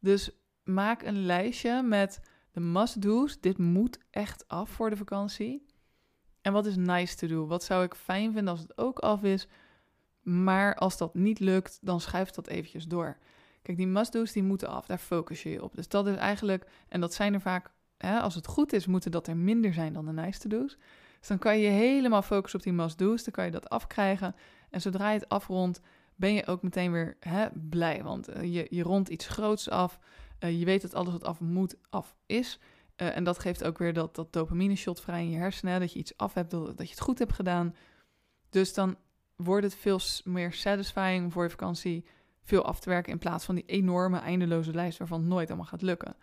Dus 0.00 0.30
maak 0.64 1.02
een 1.02 1.26
lijstje 1.26 1.82
met 1.82 2.20
de 2.54 2.60
must-do's. 2.60 3.40
Dit 3.40 3.58
moet 3.58 3.98
echt 4.10 4.48
af 4.48 4.70
voor 4.70 4.90
de 4.90 4.96
vakantie. 4.96 5.66
En 6.40 6.52
wat 6.52 6.66
is 6.66 6.76
nice 6.76 7.16
to 7.16 7.26
do? 7.26 7.46
Wat 7.46 7.64
zou 7.64 7.84
ik 7.84 7.94
fijn 7.94 8.32
vinden 8.32 8.52
als 8.52 8.60
het 8.60 8.78
ook 8.78 8.98
af 8.98 9.22
is? 9.22 9.46
Maar 10.22 10.74
als 10.74 10.98
dat 10.98 11.14
niet 11.14 11.38
lukt, 11.38 11.78
dan 11.82 12.00
schuift 12.00 12.34
dat 12.34 12.46
eventjes 12.46 12.86
door. 12.86 13.16
Kijk, 13.62 13.76
die 13.76 13.86
must-do's 13.86 14.32
die 14.32 14.42
moeten 14.42 14.68
af. 14.68 14.86
Daar 14.86 14.98
focus 14.98 15.42
je 15.42 15.50
je 15.50 15.62
op. 15.62 15.74
Dus 15.74 15.88
dat 15.88 16.06
is 16.06 16.16
eigenlijk, 16.16 16.66
en 16.88 17.00
dat 17.00 17.14
zijn 17.14 17.34
er 17.34 17.40
vaak, 17.40 17.70
hè, 17.98 18.20
als 18.20 18.34
het 18.34 18.46
goed 18.46 18.72
is, 18.72 18.86
moeten 18.86 19.10
dat 19.10 19.26
er 19.26 19.36
minder 19.36 19.74
zijn 19.74 19.92
dan 19.92 20.06
de 20.06 20.12
nice 20.12 20.40
to 20.40 20.48
do's. 20.48 20.76
Dus 21.18 21.28
dan 21.28 21.38
kan 21.38 21.58
je 21.58 21.68
helemaal 21.68 22.22
focussen 22.22 22.58
op 22.58 22.64
die 22.64 22.74
must-do's. 22.74 23.24
Dan 23.24 23.32
kan 23.32 23.44
je 23.44 23.50
dat 23.50 23.68
afkrijgen. 23.68 24.34
En 24.70 24.80
zodra 24.80 25.10
je 25.10 25.18
het 25.18 25.28
afrondt, 25.28 25.80
ben 26.16 26.34
je 26.34 26.46
ook 26.46 26.62
meteen 26.62 26.92
weer 26.92 27.16
hè, 27.20 27.46
blij. 27.52 28.02
Want 28.02 28.36
uh, 28.36 28.54
je, 28.54 28.66
je 28.70 28.82
rondt 28.82 29.08
iets 29.08 29.26
groots 29.26 29.70
af. 29.70 29.98
Uh, 30.44 30.58
je 30.58 30.64
weet 30.64 30.82
dat 30.82 30.94
alles 30.94 31.12
wat 31.12 31.24
af 31.24 31.40
moet, 31.40 31.76
af 31.90 32.16
is. 32.26 32.58
Uh, 32.96 33.16
en 33.16 33.24
dat 33.24 33.38
geeft 33.38 33.64
ook 33.64 33.78
weer 33.78 33.92
dat, 33.92 34.14
dat 34.14 34.32
dopamine 34.32 34.76
shot 34.76 35.00
vrij 35.00 35.22
in 35.22 35.30
je 35.30 35.36
hersenen. 35.36 35.80
Dat 35.80 35.92
je 35.92 35.98
iets 35.98 36.16
af 36.16 36.34
hebt, 36.34 36.50
dat, 36.50 36.76
je 36.76 36.88
het 36.88 37.00
goed 37.00 37.18
hebt 37.18 37.32
gedaan. 37.32 37.74
Dus 38.50 38.74
dan 38.74 38.96
wordt 39.36 39.64
het 39.64 39.74
veel 39.74 40.00
meer 40.24 40.52
satisfying 40.52 41.32
voor 41.32 41.42
je 41.42 41.50
vakantie. 41.50 42.04
Veel 42.42 42.64
af 42.64 42.80
te 42.80 42.90
werken 42.90 43.12
in 43.12 43.18
plaats 43.18 43.44
van 43.44 43.54
die 43.54 43.64
enorme 43.66 44.18
eindeloze 44.18 44.72
lijst 44.72 44.98
waarvan 44.98 45.20
het 45.20 45.28
nooit 45.28 45.48
allemaal 45.48 45.66
gaat 45.66 45.82
lukken. 45.82 46.16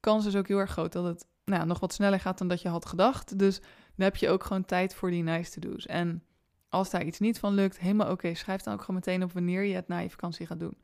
Kans 0.00 0.26
is 0.26 0.36
ook 0.36 0.48
heel 0.48 0.58
erg 0.58 0.70
groot 0.70 0.92
dat 0.92 1.04
het 1.04 1.26
nou, 1.44 1.66
nog 1.66 1.80
wat 1.80 1.92
sneller 1.92 2.20
gaat 2.20 2.38
dan 2.38 2.48
dat 2.48 2.62
je 2.62 2.68
had 2.68 2.86
gedacht. 2.86 3.38
Dus 3.38 3.60
dan 3.60 4.04
heb 4.04 4.16
je 4.16 4.28
ook 4.28 4.44
gewoon 4.44 4.64
tijd 4.64 4.94
voor 4.94 5.10
die 5.10 5.22
nice 5.22 5.50
to-do's. 5.50 5.86
En 5.86 6.24
als 6.68 6.90
daar 6.90 7.04
iets 7.04 7.18
niet 7.18 7.38
van 7.38 7.54
lukt, 7.54 7.78
helemaal 7.78 8.10
oké. 8.10 8.34
Schrijf 8.34 8.60
dan 8.60 8.74
ook 8.74 8.80
gewoon 8.80 8.96
meteen 8.96 9.22
op 9.22 9.32
wanneer 9.32 9.62
je 9.62 9.74
het 9.74 9.88
na 9.88 9.98
je 9.98 10.10
vakantie 10.10 10.46
gaat 10.46 10.60
doen. 10.60 10.78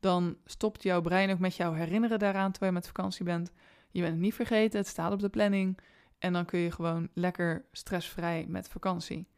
Dan 0.00 0.36
stopt 0.44 0.82
jouw 0.82 1.00
brein 1.00 1.30
ook 1.30 1.38
met 1.38 1.56
jou 1.56 1.76
herinneren 1.76 2.18
daaraan 2.18 2.50
terwijl 2.50 2.72
je 2.72 2.78
met 2.78 2.86
vakantie 2.86 3.24
bent. 3.24 3.52
Je 3.90 4.00
bent 4.00 4.12
het 4.12 4.22
niet 4.22 4.34
vergeten, 4.34 4.78
het 4.78 4.88
staat 4.88 5.12
op 5.12 5.20
de 5.20 5.28
planning. 5.28 5.78
En 6.18 6.32
dan 6.32 6.44
kun 6.44 6.58
je 6.58 6.70
gewoon 6.70 7.08
lekker 7.14 7.64
stressvrij 7.72 8.44
met 8.48 8.68
vakantie. 8.68 9.28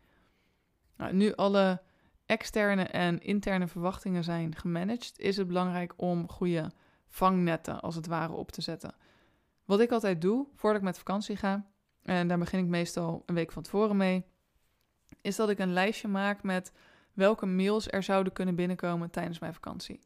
Nou, 0.96 1.12
nu 1.14 1.34
alle 1.34 1.82
externe 2.26 2.82
en 2.82 3.20
interne 3.20 3.66
verwachtingen 3.66 4.24
zijn 4.24 4.56
gemanaged, 4.56 5.18
is 5.18 5.36
het 5.36 5.46
belangrijk 5.46 5.92
om 5.96 6.28
goede 6.28 6.70
vangnetten 7.08 7.80
als 7.80 7.94
het 7.94 8.06
ware 8.06 8.32
op 8.32 8.50
te 8.50 8.60
zetten. 8.60 8.94
Wat 9.64 9.80
ik 9.80 9.90
altijd 9.90 10.20
doe 10.20 10.46
voordat 10.54 10.78
ik 10.80 10.86
met 10.86 10.98
vakantie 10.98 11.36
ga, 11.36 11.66
en 12.02 12.28
daar 12.28 12.38
begin 12.38 12.58
ik 12.58 12.66
meestal 12.66 13.22
een 13.26 13.34
week 13.34 13.52
van 13.52 13.62
tevoren 13.62 13.96
mee, 13.96 14.24
is 15.20 15.36
dat 15.36 15.50
ik 15.50 15.58
een 15.58 15.72
lijstje 15.72 16.08
maak 16.08 16.42
met 16.42 16.72
welke 17.12 17.46
mails 17.46 17.90
er 17.90 18.02
zouden 18.02 18.32
kunnen 18.32 18.54
binnenkomen 18.54 19.10
tijdens 19.10 19.38
mijn 19.38 19.54
vakantie. 19.54 20.00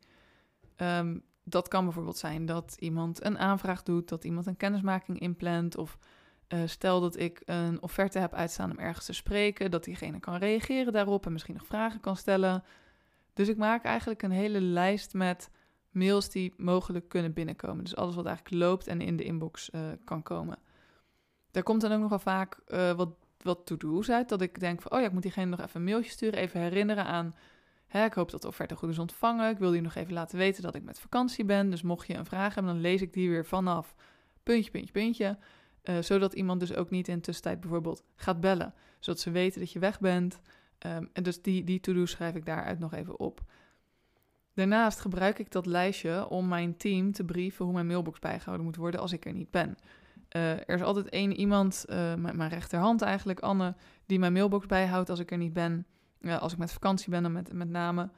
Um, 0.77 1.23
dat 1.45 1.69
kan 1.69 1.85
bijvoorbeeld 1.85 2.19
zijn 2.19 2.47
dat 2.47 2.77
iemand 2.79 3.25
een 3.25 3.39
aanvraag 3.39 3.83
doet, 3.83 4.09
dat 4.09 4.25
iemand 4.25 4.47
een 4.47 4.57
kennismaking 4.57 5.21
inplant. 5.21 5.77
Of 5.77 5.99
uh, 6.49 6.61
stel 6.67 7.01
dat 7.01 7.19
ik 7.19 7.43
een 7.45 7.83
offerte 7.83 8.19
heb 8.19 8.35
uitstaan 8.35 8.71
om 8.71 8.79
ergens 8.79 9.07
te 9.07 9.13
spreken, 9.13 9.71
dat 9.71 9.85
diegene 9.85 10.21
kan 10.21 10.37
reageren 10.37 10.93
daarop 10.93 11.27
en 11.27 11.33
misschien 11.33 11.55
nog 11.55 11.67
vragen 11.67 12.01
kan 12.01 12.17
stellen. 12.17 12.65
Dus 13.33 13.49
ik 13.49 13.57
maak 13.57 13.85
eigenlijk 13.85 14.23
een 14.23 14.31
hele 14.31 14.61
lijst 14.61 15.15
met 15.15 15.51
mails 15.91 16.31
die 16.31 16.55
mogelijk 16.57 17.09
kunnen 17.09 17.33
binnenkomen. 17.33 17.85
Dus 17.85 17.97
alles 17.97 18.15
wat 18.15 18.27
eigenlijk 18.27 18.57
loopt 18.57 18.87
en 18.87 19.01
in 19.01 19.17
de 19.17 19.25
inbox 19.25 19.71
uh, 19.71 19.81
kan 20.05 20.23
komen. 20.23 20.59
Daar 21.51 21.63
komt 21.63 21.81
dan 21.81 21.93
ook 21.93 22.01
nogal 22.01 22.19
vaak 22.19 22.61
uh, 22.69 22.93
wat 22.93 23.17
wat 23.45 23.67
to-do's 23.67 24.11
uit. 24.11 24.29
Dat 24.29 24.41
ik 24.41 24.61
denk 24.61 24.83
van, 24.83 24.93
oh 24.93 25.01
ja, 25.01 25.07
ik 25.07 25.13
moet 25.13 25.23
diegene 25.23 25.51
nog 25.51 25.61
even 25.61 25.77
een 25.81 25.87
mailtje 25.87 26.11
sturen. 26.11 26.39
Even 26.39 26.61
herinneren 26.61 27.05
aan, 27.05 27.35
ik 27.89 28.13
hoop 28.13 28.31
dat 28.31 28.43
de 28.43 28.49
offerte 28.49 28.77
goed 28.77 28.89
is 28.89 28.99
ontvangen. 28.99 29.51
Ik 29.51 29.59
wil 29.59 29.73
je 29.73 29.81
nog 29.81 29.95
even 29.95 30.13
laten 30.13 30.39
weten 30.39 30.63
dat 30.63 30.75
ik 30.75 30.83
met 30.83 31.01
vakantie 31.01 31.45
ben. 31.45 31.71
Dus 31.71 31.83
mocht 31.83 32.07
je 32.07 32.15
een 32.15 32.27
vraag 32.27 32.55
hebben, 32.55 32.73
dan 32.73 32.83
lees 32.83 33.03
ik 33.03 33.13
die 33.13 33.29
weer 33.29 33.47
vanaf 33.47 33.95
puntje, 34.43 34.71
puntje, 34.71 34.93
puntje. 34.93 35.39
Uh, 35.85 35.99
zodat 36.01 36.33
iemand 36.33 36.61
dus 36.61 36.75
ook 36.75 36.91
niet 36.91 37.09
in 37.09 37.21
tussentijd 37.21 37.61
bijvoorbeeld 37.61 38.03
gaat 38.17 38.41
bellen. 38.41 38.75
Zodat 38.99 39.21
ze 39.21 39.31
weten 39.31 39.61
dat 39.61 39.73
je 39.73 39.79
weg 39.79 40.01
bent. 40.01 40.41
Um, 40.87 41.11
en 41.13 41.23
dus 41.23 41.43
die, 41.43 41.65
die 41.65 41.81
to-do's 41.81 42.11
schrijf 42.11 42.35
ik 42.35 42.47
daaruit 42.47 42.79
nog 42.79 42.95
even 42.95 43.19
op. 43.19 43.41
Daarnaast 44.55 45.01
gebruik 45.01 45.39
ik 45.39 45.51
dat 45.51 45.67
lijstje 45.67 46.29
om 46.29 46.49
mijn 46.49 46.77
team 46.77 47.13
te 47.13 47.25
brieven 47.25 47.65
hoe 47.65 47.75
mijn 47.75 47.87
mailbox 47.87 48.19
bijgehouden 48.19 48.67
moet 48.67 48.77
worden 48.77 49.01
als 49.01 49.13
ik 49.13 49.25
er 49.25 49.33
niet 49.33 49.51
ben. 49.51 49.77
Uh, 50.37 50.51
er 50.51 50.69
is 50.69 50.83
altijd 50.83 51.09
één 51.09 51.33
iemand, 51.33 51.85
uh, 51.89 52.15
mijn 52.15 52.49
rechterhand 52.49 53.03
eigenlijk, 53.03 53.41
Anne, 53.41 53.75
die 54.07 54.19
mijn 54.19 54.33
mailbox 54.33 54.67
bijhoudt 54.67 55.11
als 55.11 55.19
ik 55.19 55.31
er 55.31 55.39
niet 55.39 55.53
ben. 55.53 55.87
Als 56.29 56.53
ik 56.53 56.59
met 56.59 56.73
vakantie 56.73 57.11
ben, 57.11 57.23
dan 57.23 57.33
met, 57.33 57.53
met 57.53 57.69
name. 57.69 58.11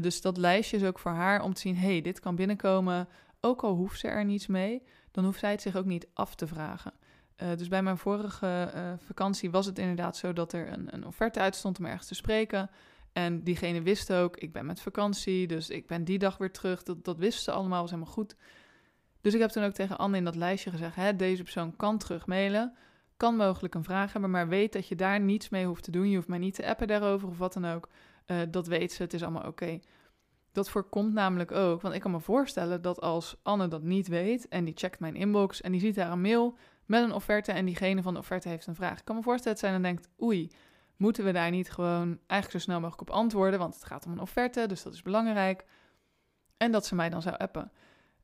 dus 0.00 0.20
dat 0.20 0.36
lijstje 0.36 0.76
is 0.76 0.84
ook 0.84 0.98
voor 0.98 1.10
haar 1.10 1.42
om 1.42 1.54
te 1.54 1.60
zien, 1.60 1.76
hey, 1.76 2.00
dit 2.00 2.20
kan 2.20 2.34
binnenkomen. 2.34 3.08
Ook 3.40 3.62
al 3.62 3.74
hoeft 3.74 4.00
ze 4.00 4.08
er 4.08 4.24
niets 4.24 4.46
mee, 4.46 4.82
dan 5.10 5.24
hoeft 5.24 5.38
zij 5.38 5.50
het 5.50 5.62
zich 5.62 5.76
ook 5.76 5.84
niet 5.84 6.08
af 6.14 6.34
te 6.34 6.46
vragen. 6.46 6.92
dus 7.36 7.68
bij 7.68 7.82
mijn 7.82 7.98
vorige 7.98 8.70
vakantie 9.06 9.50
was 9.50 9.66
het 9.66 9.78
inderdaad 9.78 10.16
zo 10.16 10.32
dat 10.32 10.52
er 10.52 10.72
een, 10.72 10.94
een 10.94 11.06
offerte 11.06 11.40
uitstond 11.40 11.78
om 11.78 11.84
ergens 11.84 12.06
te 12.06 12.14
spreken. 12.14 12.70
En 13.12 13.42
diegene 13.42 13.82
wist 13.82 14.12
ook, 14.12 14.36
ik 14.36 14.52
ben 14.52 14.66
met 14.66 14.80
vakantie, 14.80 15.46
dus 15.46 15.70
ik 15.70 15.86
ben 15.86 16.04
die 16.04 16.18
dag 16.18 16.38
weer 16.38 16.52
terug. 16.52 16.82
Dat, 16.82 17.04
dat 17.04 17.18
wisten 17.18 17.42
ze 17.42 17.50
allemaal, 17.50 17.80
was 17.80 17.90
helemaal 17.90 18.12
goed. 18.12 18.36
Dus 19.20 19.34
ik 19.34 19.40
heb 19.40 19.50
toen 19.50 19.64
ook 19.64 19.72
tegen 19.72 19.98
Anne 19.98 20.16
in 20.16 20.24
dat 20.24 20.36
lijstje 20.36 20.70
gezegd: 20.70 20.96
hè, 20.96 21.16
deze 21.16 21.42
persoon 21.42 21.76
kan 21.76 21.98
terug 21.98 22.26
mailen, 22.26 22.76
kan 23.20 23.36
mogelijk 23.36 23.74
een 23.74 23.84
vraag 23.84 24.12
hebben, 24.12 24.30
maar 24.30 24.48
weet 24.48 24.72
dat 24.72 24.88
je 24.88 24.94
daar 24.94 25.20
niets 25.20 25.48
mee 25.48 25.66
hoeft 25.66 25.84
te 25.84 25.90
doen. 25.90 26.08
Je 26.08 26.16
hoeft 26.16 26.28
mij 26.28 26.38
niet 26.38 26.54
te 26.54 26.66
appen 26.66 26.86
daarover 26.86 27.28
of 27.28 27.38
wat 27.38 27.52
dan 27.52 27.64
ook. 27.64 27.88
Uh, 28.26 28.40
dat 28.50 28.66
weet 28.66 28.92
ze, 28.92 29.02
het 29.02 29.14
is 29.14 29.22
allemaal 29.22 29.46
oké. 29.46 29.80
Dat 30.52 30.70
voorkomt 30.70 31.12
namelijk 31.12 31.52
ook, 31.52 31.80
want 31.80 31.94
ik 31.94 32.00
kan 32.00 32.10
me 32.10 32.20
voorstellen 32.20 32.82
dat 32.82 33.00
als 33.00 33.36
Anne 33.42 33.68
dat 33.68 33.82
niet 33.82 34.08
weet 34.08 34.48
en 34.48 34.64
die 34.64 34.76
checkt 34.76 35.00
mijn 35.00 35.16
inbox 35.16 35.60
en 35.60 35.72
die 35.72 35.80
ziet 35.80 35.94
daar 35.94 36.12
een 36.12 36.20
mail 36.20 36.56
met 36.86 37.02
een 37.02 37.12
offerte 37.12 37.52
en 37.52 37.64
diegene 37.64 38.02
van 38.02 38.14
de 38.14 38.20
offerte 38.20 38.48
heeft 38.48 38.66
een 38.66 38.74
vraag. 38.74 38.98
Ik 38.98 39.04
kan 39.04 39.16
me 39.16 39.22
voorstellen 39.22 39.58
dat 39.58 39.68
zij 39.68 39.72
dan 39.72 39.82
denkt, 39.82 40.08
oei, 40.22 40.50
moeten 40.96 41.24
we 41.24 41.32
daar 41.32 41.50
niet 41.50 41.70
gewoon 41.70 42.18
eigenlijk 42.26 42.50
zo 42.50 42.70
snel 42.70 42.80
mogelijk 42.80 43.10
op 43.10 43.16
antwoorden, 43.16 43.58
want 43.58 43.74
het 43.74 43.84
gaat 43.84 44.06
om 44.06 44.12
een 44.12 44.20
offerte, 44.20 44.66
dus 44.66 44.82
dat 44.82 44.92
is 44.92 45.02
belangrijk. 45.02 45.64
En 46.56 46.72
dat 46.72 46.86
ze 46.86 46.94
mij 46.94 47.10
dan 47.10 47.22
zou 47.22 47.36
appen. 47.36 47.72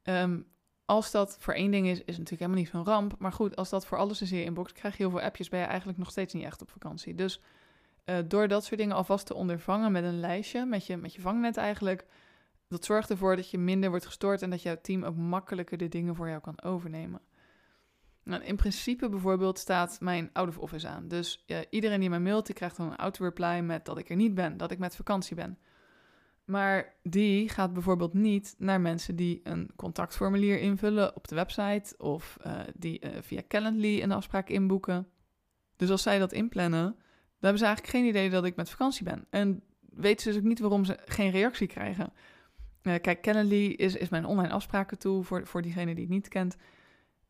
Um, 0.03 0.47
als 0.87 1.11
dat 1.11 1.37
voor 1.41 1.55
één 1.55 1.71
ding 1.71 1.87
is, 1.87 1.99
is 1.99 2.19
natuurlijk 2.19 2.41
helemaal 2.41 2.61
niet 2.61 2.69
zo'n 2.69 2.85
ramp. 2.85 3.15
Maar 3.19 3.33
goed, 3.33 3.57
als 3.57 3.71
dat 3.71 3.87
voor 3.87 3.99
alles 3.99 4.23
in 4.23 4.39
je 4.39 4.45
inbox, 4.45 4.73
krijg 4.73 4.97
je 4.97 5.03
heel 5.03 5.13
veel 5.13 5.21
appjes, 5.21 5.49
ben 5.49 5.61
je 5.61 5.67
eigenlijk 5.67 5.99
nog 5.99 6.11
steeds 6.11 6.35
niet 6.35 6.45
echt 6.45 6.63
op 6.63 6.71
vakantie. 6.71 7.15
Dus 7.15 7.41
uh, 8.05 8.19
door 8.27 8.49
dat 8.49 8.65
soort 8.65 8.81
dingen 8.81 8.97
alvast 8.97 9.27
te 9.27 9.35
ondervangen 9.35 9.93
met 9.93 10.05
een 10.05 10.21
lijstje, 10.21 10.65
met 10.65 10.87
je, 10.87 10.97
met 10.97 11.15
je 11.15 11.21
vangnet 11.21 11.57
eigenlijk, 11.57 12.07
dat 12.69 12.85
zorgt 12.85 13.11
ervoor 13.11 13.37
dat 13.37 13.51
je 13.51 13.59
minder 13.59 13.91
wordt 13.91 14.07
gestoord 14.07 14.43
en 14.43 14.51
dat 14.51 14.63
jouw 14.63 14.77
team 14.83 15.05
ook 15.05 15.17
makkelijker 15.17 15.79
de 15.79 15.89
dingen 15.89 16.15
voor 16.15 16.29
jou 16.29 16.41
kan 16.41 16.63
overnemen. 16.63 17.21
Nou, 18.23 18.43
in 18.43 18.57
principe 18.57 19.09
bijvoorbeeld 19.09 19.59
staat 19.59 20.01
mijn 20.01 20.31
out 20.33 20.49
of 20.49 20.59
office 20.59 20.89
aan. 20.89 21.09
Dus 21.09 21.45
uh, 21.47 21.59
iedereen 21.71 22.01
die 22.01 22.11
mij 22.11 22.21
mailt, 22.21 22.47
die 22.47 22.55
krijgt 22.55 22.77
dan 22.77 22.91
een 22.91 22.97
auto-reply 22.97 23.61
met 23.61 23.85
dat 23.85 23.99
ik 23.99 24.11
er 24.11 24.17
niet 24.17 24.35
ben, 24.35 24.57
dat 24.57 24.71
ik 24.71 24.79
met 24.79 24.97
vakantie 24.97 25.37
ben. 25.37 25.59
Maar 26.47 26.95
die 27.03 27.49
gaat 27.49 27.73
bijvoorbeeld 27.73 28.15
niet 28.15 28.55
naar 28.59 28.81
mensen 28.81 29.17
die 29.17 29.41
een 29.43 29.71
contactformulier 29.77 30.61
invullen 30.61 31.17
op 31.17 31.29
de 31.29 31.35
website 31.35 31.95
of 31.99 32.37
uh, 32.47 32.61
die 32.75 33.05
uh, 33.05 33.11
via 33.21 33.43
Calendly 33.49 34.03
een 34.03 34.13
afspraak 34.13 34.49
inboeken. 34.49 35.09
Dus 35.77 35.91
als 35.91 36.03
zij 36.03 36.19
dat 36.19 36.33
inplannen, 36.33 36.83
dan 36.83 36.95
hebben 37.39 37.59
ze 37.59 37.65
eigenlijk 37.65 37.97
geen 37.97 38.07
idee 38.07 38.31
dat 38.31 38.45
ik 38.45 38.57
met 38.57 38.71
vakantie 38.71 39.05
ben. 39.05 39.27
En 39.31 39.63
weten 39.81 40.23
ze 40.23 40.29
dus 40.29 40.39
ook 40.39 40.45
niet 40.45 40.61
waarom 40.61 40.85
ze 40.85 40.99
geen 41.05 41.31
reactie 41.31 41.67
krijgen. 41.67 42.13
Uh, 42.83 42.95
kijk, 43.01 43.23
Calendly 43.23 43.67
is, 43.67 43.97
is 43.97 44.09
mijn 44.09 44.25
online 44.25 44.53
afspraken 44.53 44.99
tool 44.99 45.23
voor, 45.23 45.47
voor 45.47 45.63
diegene 45.63 45.95
die 45.95 46.05
het 46.05 46.13
niet 46.13 46.29
kent. 46.29 46.57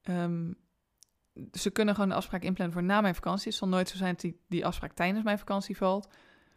Um, 0.02 0.56
ze 1.52 1.70
kunnen 1.70 1.94
gewoon 1.94 2.08
de 2.08 2.14
afspraak 2.14 2.42
inplannen 2.42 2.76
voor 2.76 2.84
na 2.84 3.00
mijn 3.00 3.14
vakantie. 3.14 3.48
Het 3.48 3.58
zal 3.58 3.68
nooit 3.68 3.88
zo 3.88 3.96
zijn 3.96 4.10
dat 4.10 4.20
die, 4.20 4.40
die 4.48 4.66
afspraak 4.66 4.92
tijdens 4.92 5.24
mijn 5.24 5.38
vakantie 5.38 5.76
valt. 5.76 6.08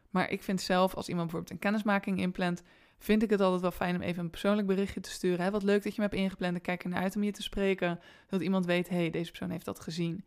Maar 0.09 0.29
ik 0.29 0.43
vind 0.43 0.61
zelf, 0.61 0.95
als 0.95 1.09
iemand 1.09 1.25
bijvoorbeeld 1.25 1.53
een 1.53 1.69
kennismaking 1.69 2.19
inplant, 2.19 2.63
vind 2.97 3.23
ik 3.23 3.29
het 3.29 3.41
altijd 3.41 3.61
wel 3.61 3.71
fijn 3.71 3.95
om 3.95 4.01
even 4.01 4.23
een 4.23 4.29
persoonlijk 4.29 4.67
berichtje 4.67 4.99
te 4.99 5.09
sturen. 5.09 5.45
Hè? 5.45 5.51
Wat 5.51 5.63
leuk 5.63 5.83
dat 5.83 5.95
je 5.95 6.01
me 6.01 6.07
hebt 6.07 6.21
ingepland. 6.21 6.55
Ik 6.55 6.61
kijk 6.61 6.83
ernaar 6.83 7.01
uit 7.01 7.15
om 7.15 7.23
je 7.23 7.31
te 7.31 7.41
spreken. 7.41 7.99
Dat 8.27 8.41
iemand 8.41 8.65
weet, 8.65 8.89
hey, 8.89 9.09
deze 9.09 9.29
persoon 9.29 9.49
heeft 9.49 9.65
dat 9.65 9.79
gezien. 9.79 10.25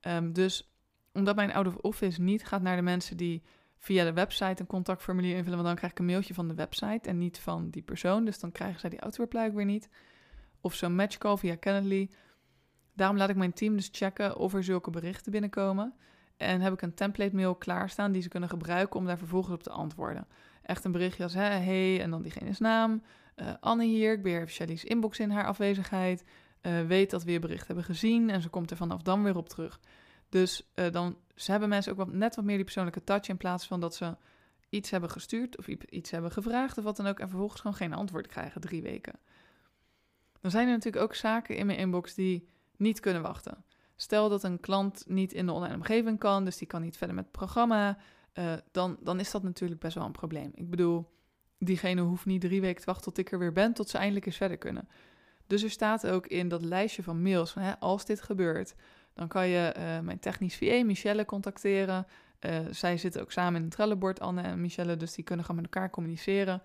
Um, 0.00 0.32
dus 0.32 0.74
omdat 1.12 1.36
mijn 1.36 1.52
out 1.52 1.66
of 1.66 1.76
office 1.76 2.20
niet 2.20 2.46
gaat 2.46 2.62
naar 2.62 2.76
de 2.76 2.82
mensen 2.82 3.16
die 3.16 3.42
via 3.78 4.04
de 4.04 4.12
website 4.12 4.60
een 4.60 4.66
contactformulier 4.66 5.36
invullen, 5.36 5.54
want 5.54 5.66
dan 5.66 5.76
krijg 5.76 5.92
ik 5.92 5.98
een 5.98 6.04
mailtje 6.04 6.34
van 6.34 6.48
de 6.48 6.54
website 6.54 7.08
en 7.08 7.18
niet 7.18 7.38
van 7.38 7.70
die 7.70 7.82
persoon. 7.82 8.24
Dus 8.24 8.38
dan 8.38 8.52
krijgen 8.52 8.80
zij 8.80 8.90
die 8.90 9.00
auto-reply 9.00 9.52
weer 9.52 9.64
niet. 9.64 9.88
Of 10.60 10.74
zo'n 10.74 10.94
matchcall 10.94 11.36
via 11.36 11.56
Calendly. 11.56 12.10
Daarom 12.94 13.16
laat 13.16 13.28
ik 13.28 13.36
mijn 13.36 13.52
team 13.52 13.76
dus 13.76 13.88
checken 13.92 14.36
of 14.36 14.54
er 14.54 14.64
zulke 14.64 14.90
berichten 14.90 15.32
binnenkomen. 15.32 15.94
En 16.36 16.60
heb 16.60 16.72
ik 16.72 16.82
een 16.82 16.94
template 16.94 17.34
mail 17.34 17.54
klaarstaan 17.54 18.12
die 18.12 18.22
ze 18.22 18.28
kunnen 18.28 18.48
gebruiken 18.48 19.00
om 19.00 19.06
daar 19.06 19.18
vervolgens 19.18 19.54
op 19.54 19.62
te 19.62 19.70
antwoorden. 19.70 20.26
Echt 20.62 20.84
een 20.84 20.92
berichtje 20.92 21.22
als, 21.22 21.34
hè, 21.34 21.40
hey, 21.40 22.00
en 22.00 22.10
dan 22.10 22.22
diegene's 22.22 22.58
naam. 22.58 23.02
Uh, 23.36 23.52
Anne 23.60 23.84
hier, 23.84 24.12
ik 24.12 24.22
beheer 24.22 24.40
even 24.40 24.52
Shelly's 24.52 24.84
inbox 24.84 25.18
in 25.18 25.30
haar 25.30 25.46
afwezigheid. 25.46 26.24
Uh, 26.62 26.86
weet 26.86 27.10
dat 27.10 27.24
we 27.24 27.32
je 27.32 27.38
bericht 27.38 27.66
hebben 27.66 27.84
gezien 27.84 28.30
en 28.30 28.42
ze 28.42 28.48
komt 28.48 28.70
er 28.70 28.76
vanaf 28.76 29.02
dan 29.02 29.22
weer 29.22 29.36
op 29.36 29.48
terug. 29.48 29.80
Dus 30.28 30.70
uh, 30.74 30.90
dan 30.90 31.16
ze 31.34 31.50
hebben 31.50 31.68
mensen 31.68 31.92
ook 31.92 31.98
wat, 31.98 32.12
net 32.12 32.36
wat 32.36 32.44
meer 32.44 32.54
die 32.54 32.64
persoonlijke 32.64 33.04
touch 33.04 33.28
in 33.28 33.36
plaats 33.36 33.66
van 33.66 33.80
dat 33.80 33.94
ze 33.94 34.16
iets 34.68 34.90
hebben 34.90 35.10
gestuurd 35.10 35.58
of 35.58 35.68
iets 35.68 36.10
hebben 36.10 36.30
gevraagd 36.30 36.78
of 36.78 36.84
wat 36.84 36.96
dan 36.96 37.06
ook 37.06 37.18
en 37.18 37.28
vervolgens 37.28 37.60
gewoon 37.60 37.76
geen 37.76 37.92
antwoord 37.92 38.26
krijgen 38.26 38.60
drie 38.60 38.82
weken. 38.82 39.18
Dan 40.40 40.50
zijn 40.50 40.66
er 40.66 40.72
natuurlijk 40.72 41.04
ook 41.04 41.14
zaken 41.14 41.56
in 41.56 41.66
mijn 41.66 41.78
inbox 41.78 42.14
die 42.14 42.48
niet 42.76 43.00
kunnen 43.00 43.22
wachten. 43.22 43.64
Stel 43.96 44.28
dat 44.28 44.42
een 44.42 44.60
klant 44.60 45.04
niet 45.06 45.32
in 45.32 45.46
de 45.46 45.52
online 45.52 45.74
omgeving 45.74 46.18
kan, 46.18 46.44
dus 46.44 46.56
die 46.56 46.66
kan 46.66 46.82
niet 46.82 46.96
verder 46.96 47.16
met 47.16 47.24
het 47.24 47.32
programma, 47.32 47.98
uh, 48.34 48.52
dan, 48.72 48.96
dan 49.00 49.20
is 49.20 49.30
dat 49.30 49.42
natuurlijk 49.42 49.80
best 49.80 49.94
wel 49.94 50.04
een 50.04 50.12
probleem. 50.12 50.50
Ik 50.54 50.70
bedoel, 50.70 51.10
diegene 51.58 52.00
hoeft 52.00 52.26
niet 52.26 52.40
drie 52.40 52.60
weken 52.60 52.80
te 52.80 52.86
wachten 52.86 53.04
tot 53.04 53.18
ik 53.18 53.32
er 53.32 53.38
weer 53.38 53.52
ben, 53.52 53.72
tot 53.72 53.88
ze 53.88 53.98
eindelijk 53.98 54.26
eens 54.26 54.36
verder 54.36 54.58
kunnen. 54.58 54.88
Dus 55.46 55.62
er 55.62 55.70
staat 55.70 56.06
ook 56.06 56.26
in 56.26 56.48
dat 56.48 56.62
lijstje 56.62 57.02
van 57.02 57.22
mails, 57.22 57.50
van, 57.50 57.62
hè, 57.62 57.78
als 57.78 58.04
dit 58.04 58.22
gebeurt, 58.22 58.74
dan 59.14 59.28
kan 59.28 59.48
je 59.48 59.74
uh, 59.76 60.00
mijn 60.00 60.18
technisch 60.18 60.56
VA, 60.56 60.84
Michelle, 60.84 61.24
contacteren. 61.24 62.06
Uh, 62.40 62.58
zij 62.70 62.96
zitten 62.96 63.20
ook 63.20 63.32
samen 63.32 63.56
in 63.56 63.62
een 63.62 63.68
trellenbord, 63.68 64.20
Anne 64.20 64.42
en 64.42 64.60
Michelle, 64.60 64.96
dus 64.96 65.12
die 65.14 65.24
kunnen 65.24 65.44
gewoon 65.44 65.62
met 65.62 65.74
elkaar 65.74 65.90
communiceren. 65.90 66.62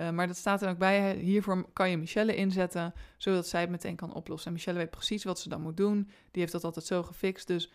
Uh, 0.00 0.10
maar 0.10 0.26
dat 0.26 0.36
staat 0.36 0.62
er 0.62 0.70
ook 0.70 0.78
bij. 0.78 1.16
Hiervoor 1.16 1.72
kan 1.72 1.90
je 1.90 1.96
Michelle 1.96 2.36
inzetten, 2.36 2.94
zodat 3.16 3.46
zij 3.46 3.60
het 3.60 3.70
meteen 3.70 3.96
kan 3.96 4.14
oplossen. 4.14 4.48
En 4.48 4.52
Michelle 4.56 4.78
weet 4.78 4.90
precies 4.90 5.24
wat 5.24 5.40
ze 5.40 5.48
dan 5.48 5.60
moet 5.60 5.76
doen. 5.76 6.04
Die 6.30 6.40
heeft 6.40 6.52
dat 6.52 6.64
altijd 6.64 6.84
zo 6.84 7.02
gefixt. 7.02 7.46
Dus 7.46 7.72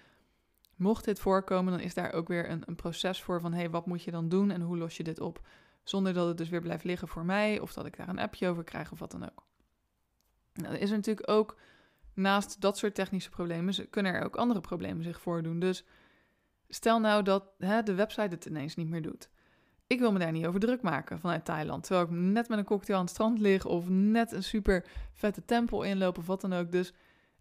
mocht 0.75 1.05
dit 1.05 1.19
voorkomen, 1.19 1.73
dan 1.73 1.81
is 1.81 1.93
daar 1.93 2.13
ook 2.13 2.27
weer 2.27 2.49
een, 2.49 2.63
een 2.65 2.75
proces 2.75 3.21
voor 3.21 3.41
van... 3.41 3.53
hé, 3.53 3.59
hey, 3.59 3.69
wat 3.69 3.85
moet 3.85 4.03
je 4.03 4.11
dan 4.11 4.29
doen 4.29 4.51
en 4.51 4.61
hoe 4.61 4.77
los 4.77 4.97
je 4.97 5.03
dit 5.03 5.19
op? 5.19 5.47
Zonder 5.83 6.13
dat 6.13 6.27
het 6.27 6.37
dus 6.37 6.49
weer 6.49 6.61
blijft 6.61 6.83
liggen 6.83 7.07
voor 7.07 7.25
mij... 7.25 7.59
of 7.59 7.73
dat 7.73 7.85
ik 7.85 7.97
daar 7.97 8.09
een 8.09 8.19
appje 8.19 8.47
over 8.47 8.63
krijg 8.63 8.91
of 8.91 8.99
wat 8.99 9.11
dan 9.11 9.23
ook. 9.23 9.45
Nou, 10.53 10.73
er 10.73 10.81
is 10.81 10.89
natuurlijk 10.89 11.29
ook, 11.29 11.59
naast 12.13 12.61
dat 12.61 12.77
soort 12.77 12.95
technische 12.95 13.29
problemen... 13.29 13.89
kunnen 13.89 14.13
er 14.13 14.23
ook 14.23 14.35
andere 14.35 14.61
problemen 14.61 15.03
zich 15.03 15.21
voordoen. 15.21 15.59
Dus 15.59 15.85
stel 16.69 16.99
nou 16.99 17.23
dat 17.23 17.43
hè, 17.57 17.83
de 17.83 17.93
website 17.93 18.35
het 18.35 18.45
ineens 18.45 18.75
niet 18.75 18.89
meer 18.89 19.01
doet 19.01 19.29
ik 19.87 19.99
wil 19.99 20.11
me 20.11 20.19
daar 20.19 20.31
niet 20.31 20.45
over 20.45 20.59
druk 20.59 20.81
maken 20.81 21.19
vanuit 21.19 21.45
Thailand. 21.45 21.83
Terwijl 21.83 22.05
ik 22.05 22.11
net 22.11 22.49
met 22.49 22.57
een 22.57 22.65
cocktail 22.65 22.97
aan 22.97 23.03
het 23.03 23.13
strand 23.13 23.39
lig 23.39 23.65
of 23.65 23.89
net 23.89 24.31
een 24.31 24.43
super 24.43 24.85
vette 25.13 25.45
tempel 25.45 25.83
inloop 25.83 26.17
of 26.17 26.25
wat 26.25 26.41
dan 26.41 26.53
ook. 26.53 26.71
Dus 26.71 26.93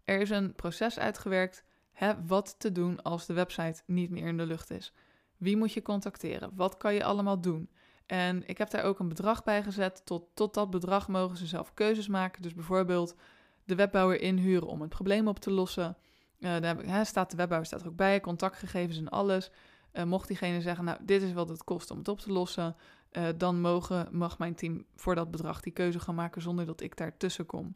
er 0.03 0.19
is 0.19 0.29
een 0.29 0.55
proces 0.55 0.99
uitgewerkt 0.99 1.63
hè, 1.91 2.25
wat 2.25 2.55
te 2.57 2.71
doen 2.71 3.01
als 3.01 3.25
de 3.25 3.33
website 3.33 3.81
niet 3.85 4.09
meer 4.09 4.27
in 4.27 4.37
de 4.37 4.45
lucht 4.45 4.71
is. 4.71 4.93
Wie 5.37 5.57
moet 5.57 5.73
je 5.73 5.81
contacteren? 5.81 6.51
Wat 6.53 6.77
kan 6.77 6.93
je 6.93 7.03
allemaal 7.03 7.41
doen? 7.41 7.69
En 8.05 8.47
ik 8.47 8.57
heb 8.57 8.69
daar 8.69 8.83
ook 8.83 8.99
een 8.99 9.07
bedrag 9.07 9.43
bij 9.43 9.63
gezet. 9.63 10.01
Tot, 10.05 10.27
tot 10.33 10.53
dat 10.53 10.69
bedrag 10.69 11.07
mogen 11.07 11.37
ze 11.37 11.45
zelf 11.45 11.73
keuzes 11.73 12.07
maken. 12.07 12.41
Dus 12.41 12.53
bijvoorbeeld 12.53 13.15
de 13.63 13.75
webbouwer 13.75 14.21
inhuren 14.21 14.67
om 14.67 14.81
het 14.81 14.89
probleem 14.89 15.27
op 15.27 15.39
te 15.39 15.51
lossen. 15.51 15.97
Uh, 16.39 16.49
daar 16.49 16.63
heb 16.63 16.79
ik, 16.79 16.87
hè, 16.87 17.03
staat 17.03 17.31
de 17.31 17.37
webbouwer 17.37 17.67
staat 17.67 17.81
er 17.81 17.87
ook 17.87 17.95
bij, 17.95 18.19
contactgegevens 18.19 18.97
en 18.97 19.09
alles. 19.09 19.51
Uh, 19.97 20.03
mocht 20.03 20.27
diegene 20.27 20.61
zeggen, 20.61 20.85
nou, 20.85 20.97
dit 21.01 21.21
is 21.21 21.33
wat 21.33 21.49
het 21.49 21.63
kost 21.63 21.91
om 21.91 21.97
het 21.97 22.07
op 22.07 22.19
te 22.19 22.31
lossen, 22.31 22.75
uh, 23.11 23.23
dan 23.37 23.61
mogen, 23.61 24.07
mag 24.11 24.37
mijn 24.37 24.55
team 24.55 24.85
voor 24.95 25.15
dat 25.15 25.31
bedrag 25.31 25.61
die 25.61 25.73
keuze 25.73 25.99
gaan 25.99 26.15
maken 26.15 26.41
zonder 26.41 26.65
dat 26.65 26.81
ik 26.81 26.97
daartussen 26.97 27.45
kom. 27.45 27.75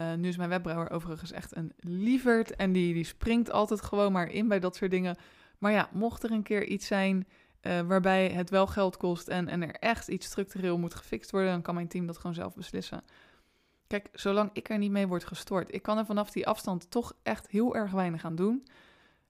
Uh, 0.00 0.14
nu 0.14 0.28
is 0.28 0.36
mijn 0.36 0.48
webbrouwer 0.48 0.90
overigens 0.90 1.32
echt 1.32 1.56
een 1.56 1.72
lieverd 1.76 2.56
en 2.56 2.72
die, 2.72 2.94
die 2.94 3.04
springt 3.04 3.50
altijd 3.50 3.82
gewoon 3.82 4.12
maar 4.12 4.30
in 4.30 4.48
bij 4.48 4.60
dat 4.60 4.76
soort 4.76 4.90
dingen. 4.90 5.16
Maar 5.58 5.72
ja, 5.72 5.88
mocht 5.92 6.22
er 6.22 6.30
een 6.30 6.42
keer 6.42 6.64
iets 6.64 6.86
zijn 6.86 7.26
waarbij 7.86 8.28
het 8.28 8.50
wel 8.50 8.66
geld 8.66 8.96
kost 8.96 9.28
en, 9.28 9.48
en 9.48 9.62
er 9.62 9.74
echt 9.74 10.08
iets 10.08 10.26
structureel 10.26 10.78
moet 10.78 10.94
gefixt 10.94 11.30
worden, 11.30 11.50
dan 11.50 11.62
kan 11.62 11.74
mijn 11.74 11.88
team 11.88 12.06
dat 12.06 12.16
gewoon 12.16 12.34
zelf 12.34 12.54
beslissen. 12.54 13.02
Kijk, 13.86 14.08
zolang 14.12 14.50
ik 14.52 14.68
er 14.68 14.78
niet 14.78 14.90
mee 14.90 15.06
word 15.06 15.24
gestoord, 15.24 15.74
ik 15.74 15.82
kan 15.82 15.98
er 15.98 16.06
vanaf 16.06 16.30
die 16.30 16.46
afstand 16.46 16.90
toch 16.90 17.12
echt 17.22 17.48
heel 17.48 17.76
erg 17.76 17.90
weinig 17.92 18.24
aan 18.24 18.36
doen 18.36 18.66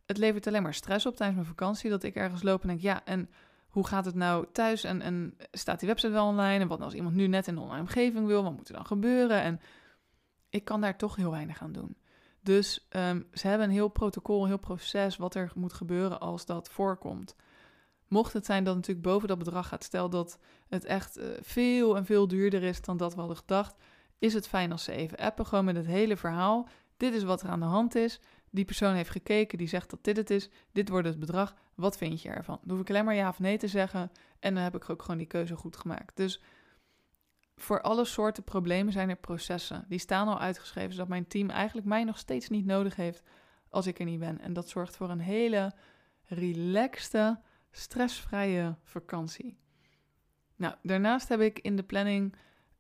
het 0.07 0.19
levert 0.19 0.47
alleen 0.47 0.63
maar 0.63 0.75
stress 0.75 1.07
op 1.07 1.17
tijdens 1.17 1.39
mijn 1.39 1.51
vakantie. 1.57 1.91
Dat 1.91 2.03
ik 2.03 2.15
ergens 2.15 2.43
loop 2.43 2.63
en 2.63 2.69
denk, 2.69 2.81
ja, 2.81 3.05
en 3.05 3.31
hoe 3.69 3.87
gaat 3.87 4.05
het 4.05 4.15
nou 4.15 4.47
thuis? 4.53 4.85
En, 4.85 5.03
en 5.03 5.37
staat 5.53 5.79
die 5.79 5.89
website 5.89 6.13
wel 6.13 6.27
online? 6.27 6.63
En 6.63 6.69
wat 6.69 6.81
als 6.81 6.95
iemand 6.95 7.15
nu 7.15 7.27
net 7.27 7.47
in 7.47 7.55
de 7.55 7.61
online 7.61 7.81
omgeving 7.81 8.27
wil? 8.27 8.43
Wat 8.43 8.57
moet 8.57 8.69
er 8.69 8.75
dan 8.75 8.87
gebeuren? 8.87 9.43
En 9.43 9.61
ik 10.49 10.65
kan 10.65 10.81
daar 10.81 10.97
toch 10.97 11.17
heel 11.17 11.31
weinig 11.31 11.63
aan 11.63 11.73
doen. 11.73 11.97
Dus 12.41 12.87
um, 12.91 13.27
ze 13.33 13.49
hebben 13.49 13.67
een 13.67 13.73
heel 13.73 13.89
protocol, 13.89 14.43
een 14.43 14.49
heel 14.49 14.59
proces 14.59 15.17
wat 15.17 15.35
er 15.35 15.53
moet 15.55 15.73
gebeuren 15.73 16.21
als 16.21 16.47
dat 16.47 16.69
voorkomt. 16.69 17.37
Mocht 18.09 18.33
het 18.33 18.47
zijn 18.47 18.65
dat 18.65 18.75
het 18.75 18.87
natuurlijk 18.87 19.07
boven 19.07 19.29
dat 19.29 19.39
bedrag 19.39 19.69
gaat, 19.69 19.85
stel 19.85 20.11
dat 20.11 20.39
het 20.69 20.85
echt 20.85 21.19
uh, 21.19 21.25
veel 21.41 21.97
en 21.97 22.05
veel 22.05 22.29
duurder 22.29 22.63
is 22.63 22.81
dan 22.81 22.97
dat 22.97 23.13
we 23.13 23.19
hadden 23.19 23.37
gedacht, 23.37 23.77
is 24.19 24.35
het 24.35 24.49
fijn 24.49 24.73
als 24.73 24.85
ze 24.85 24.93
even 24.93 25.19
appen, 25.19 25.47
gewoon 25.47 25.65
met 25.65 25.77
het 25.77 25.87
hele 25.87 26.17
verhaal. 26.17 26.69
Dit 26.97 27.15
is 27.15 27.23
wat 27.23 27.43
er 27.43 27.49
aan 27.49 27.61
de 27.61 27.67
hand 27.67 27.95
is. 27.95 28.21
Die 28.57 28.65
persoon 28.65 28.95
heeft 28.95 29.11
gekeken, 29.11 29.59
die 29.59 29.69
zegt 29.69 29.91
dat 29.91 30.05
dit 30.05 30.17
het 30.17 30.31
is. 30.31 30.49
Dit 30.73 30.89
wordt 30.89 31.09
het 31.09 31.19
bedrag. 31.19 31.55
Wat 31.75 31.97
vind 31.97 32.23
je 32.23 32.29
ervan? 32.29 32.59
Dan 32.63 32.71
hoef 32.71 32.81
ik 32.81 32.91
alleen 32.91 33.05
maar 33.05 33.15
ja 33.15 33.29
of 33.29 33.39
nee 33.39 33.59
te 33.59 33.69
zeggen. 33.69 34.11
En 34.41 34.55
dan 34.55 34.63
heb 34.63 34.75
ik 34.75 34.91
ook 34.91 35.03
gewoon 35.03 35.19
die 35.19 35.27
keuze 35.27 35.57
goed 35.57 35.77
gemaakt. 35.77 36.17
Dus 36.17 36.43
voor 37.57 37.81
alle 37.81 38.05
soorten 38.05 38.45
problemen 38.45 38.93
zijn 38.93 39.09
er 39.09 39.17
processen. 39.17 39.85
Die 39.89 39.99
staan 39.99 40.29
al 40.29 40.39
uitgeschreven, 40.39 40.93
zodat 40.93 41.09
mijn 41.09 41.27
team 41.27 41.51
eigenlijk 41.51 41.87
mij 41.87 42.05
nog 42.05 42.19
steeds 42.19 42.49
niet 42.49 42.67
nodig 42.67 42.97
heeft 42.97 43.23
als 43.69 43.87
ik 43.87 43.99
er 43.99 44.05
niet 44.05 44.21
ben. 44.21 44.41
En 44.41 44.53
dat 44.53 44.69
zorgt 44.69 44.97
voor 44.97 45.11
een 45.11 45.21
hele 45.21 45.73
relaxte, 46.25 47.41
stressvrije 47.71 48.77
vakantie. 48.83 49.59
Nou, 50.57 50.75
daarnaast 50.83 51.29
heb 51.29 51.41
ik 51.41 51.59
in 51.59 51.77
de 51.77 51.85
planning 51.85 52.37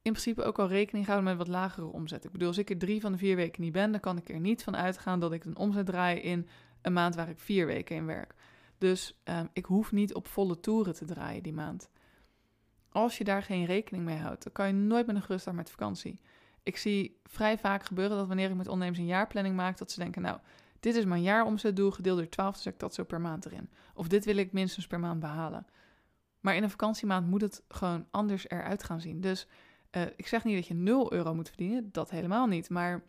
in 0.06 0.12
principe 0.12 0.42
ook 0.42 0.58
al 0.58 0.68
rekening 0.68 1.06
houden 1.06 1.28
met 1.28 1.36
wat 1.36 1.48
lagere 1.48 1.86
omzet. 1.86 2.24
Ik 2.24 2.32
bedoel, 2.32 2.48
als 2.48 2.58
ik 2.58 2.70
er 2.70 2.78
drie 2.78 3.00
van 3.00 3.12
de 3.12 3.18
vier 3.18 3.36
weken 3.36 3.62
niet 3.62 3.72
ben, 3.72 3.90
dan 3.90 4.00
kan 4.00 4.16
ik 4.16 4.28
er 4.28 4.40
niet 4.40 4.62
van 4.62 4.76
uitgaan 4.76 5.20
dat 5.20 5.32
ik 5.32 5.44
een 5.44 5.56
omzet 5.56 5.86
draai 5.86 6.20
in 6.20 6.48
een 6.82 6.92
maand 6.92 7.14
waar 7.14 7.28
ik 7.28 7.38
vier 7.38 7.66
weken 7.66 7.96
in 7.96 8.06
werk. 8.06 8.34
Dus 8.78 9.20
um, 9.24 9.48
ik 9.52 9.64
hoef 9.64 9.92
niet 9.92 10.14
op 10.14 10.26
volle 10.26 10.60
toeren 10.60 10.94
te 10.94 11.04
draaien 11.04 11.42
die 11.42 11.52
maand. 11.52 11.90
als 12.88 13.18
je 13.18 13.24
daar 13.24 13.42
geen 13.42 13.64
rekening 13.64 14.04
mee 14.04 14.16
houdt, 14.16 14.42
dan 14.42 14.52
kan 14.52 14.66
je 14.66 14.72
nooit 14.72 15.06
met 15.06 15.16
een 15.16 15.22
gerust 15.22 15.52
met 15.52 15.70
vakantie. 15.70 16.20
Ik 16.62 16.76
zie 16.76 17.20
vrij 17.24 17.58
vaak 17.58 17.84
gebeuren 17.84 18.16
dat 18.16 18.26
wanneer 18.26 18.50
ik 18.50 18.56
met 18.56 18.68
ondernemers 18.68 18.98
een 18.98 19.06
jaarplanning 19.06 19.56
maak, 19.56 19.78
dat 19.78 19.90
ze 19.90 20.00
denken, 20.00 20.22
nou, 20.22 20.38
dit 20.80 20.94
is 20.94 21.04
mijn 21.04 21.22
jaaromzetdoel 21.22 21.90
gedeeld 21.90 22.18
door 22.18 22.28
12, 22.28 22.54
dus 22.54 22.66
ik 22.66 22.78
dat 22.78 22.94
zo 22.94 23.04
per 23.04 23.20
maand 23.20 23.46
erin. 23.46 23.70
Of 23.94 24.08
dit 24.08 24.24
wil 24.24 24.36
ik 24.36 24.52
minstens 24.52 24.86
per 24.86 25.00
maand 25.00 25.20
behalen. 25.20 25.66
Maar 26.40 26.56
in 26.56 26.62
een 26.62 26.70
vakantiemaand 26.70 27.26
moet 27.26 27.40
het 27.40 27.62
gewoon 27.68 28.06
anders 28.10 28.48
eruit 28.48 28.84
gaan 28.84 29.00
zien. 29.00 29.20
Dus 29.20 29.46
uh, 29.96 30.02
ik 30.16 30.26
zeg 30.26 30.44
niet 30.44 30.56
dat 30.56 30.66
je 30.66 30.74
0 30.74 31.12
euro 31.12 31.34
moet 31.34 31.48
verdienen, 31.48 31.88
dat 31.92 32.10
helemaal 32.10 32.46
niet. 32.46 32.70
Maar 32.70 33.02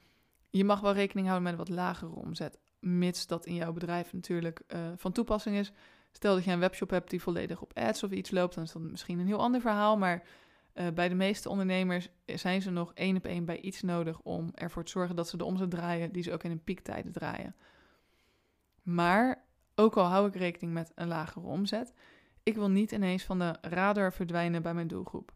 je 0.50 0.64
mag 0.64 0.80
wel 0.80 0.94
rekening 0.94 1.28
houden 1.28 1.50
met 1.50 1.58
wat 1.58 1.70
lagere 1.76 2.16
omzet, 2.16 2.60
mits 2.80 3.28
dat 3.28 3.46
in 3.46 3.56
jouw 3.56 3.74
bedrijf 3.74 4.14
natuurlijk 4.14 4.62
uh, 4.68 4.80
van 4.96 5.12
toepassing 5.12 5.56
is. 5.56 5.72
Stel 6.12 6.36
dat 6.36 6.44
je 6.44 6.52
een 6.52 6.60
webshop 6.60 6.90
hebt 6.90 7.10
die 7.10 7.22
volledig 7.22 7.62
op 7.62 7.78
ads 7.78 8.04
of 8.04 8.12
iets 8.12 8.32
loopt, 8.32 8.56
dan 8.56 8.64
is 8.64 8.72
dat 8.72 8.82
misschien 8.82 9.20
een 9.20 9.28
heel 9.28 9.40
ander 9.40 9.62
verhaal. 9.62 9.98
Maar 9.98 10.24
uh, 10.74 10.88
bij 10.94 11.10
de 11.10 11.16
meeste 11.16 11.50
ondernemers 11.50 12.10
zijn 12.26 12.62
ze 12.62 12.72
nog 12.72 12.94
één 12.94 13.18
op 13.18 13.26
één 13.26 13.46
bij 13.46 13.60
iets 13.60 13.82
nodig 13.82 14.20
om 14.20 14.50
ervoor 14.54 14.84
te 14.84 14.92
zorgen 14.92 15.16
dat 15.16 15.28
ze 15.28 15.38
de 15.38 15.46
omzet 15.46 15.70
draaien 15.70 16.12
die 16.12 16.24
ze 16.24 16.34
ook 16.34 16.44
in 16.44 16.52
een 16.52 16.64
piektijden 16.64 17.12
draaien. 17.12 17.56
Maar 18.82 19.46
ook 19.76 19.98
al 19.98 20.06
hou 20.06 20.28
ik 20.28 20.36
rekening 20.36 20.74
met 20.74 20.92
een 20.96 21.08
lagere 21.08 21.46
omzet, 21.46 21.94
ik 22.44 22.56
wil 22.56 22.70
niet 22.70 22.92
ineens 22.92 23.24
van 23.24 23.40
de 23.40 23.56
radar 23.62 24.14
verdwijnen 24.14 24.62
bij 24.62 24.74
mijn 24.74 24.88
doelgroep. 24.88 25.32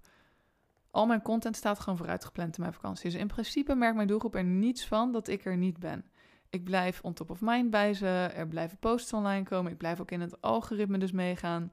Al 0.92 1.06
mijn 1.06 1.22
content 1.22 1.56
staat 1.56 1.80
gewoon 1.80 1.98
vooruitgepland 1.98 2.56
in 2.56 2.62
mijn 2.62 2.74
vakantie. 2.74 3.10
Dus 3.10 3.20
in 3.20 3.28
principe 3.28 3.76
merkt 3.76 3.96
mijn 3.96 4.08
doelgroep 4.08 4.36
er 4.36 4.44
niets 4.44 4.88
van 4.88 5.12
dat 5.12 5.28
ik 5.28 5.46
er 5.46 5.58
niet 5.58 5.80
ben. 5.80 6.06
Ik 6.50 6.64
blijf 6.64 7.02
on 7.02 7.14
top 7.14 7.30
of 7.30 7.42
mind 7.42 7.70
bij 7.70 7.94
ze, 7.94 8.08
er 8.36 8.48
blijven 8.48 8.78
posts 8.78 9.14
online 9.14 9.44
komen, 9.44 9.72
ik 9.72 9.78
blijf 9.78 10.00
ook 10.00 10.12
in 10.12 10.22
het 10.22 10.42
algoritme 10.42 10.98
dus 10.98 11.12
meegaan. 11.12 11.72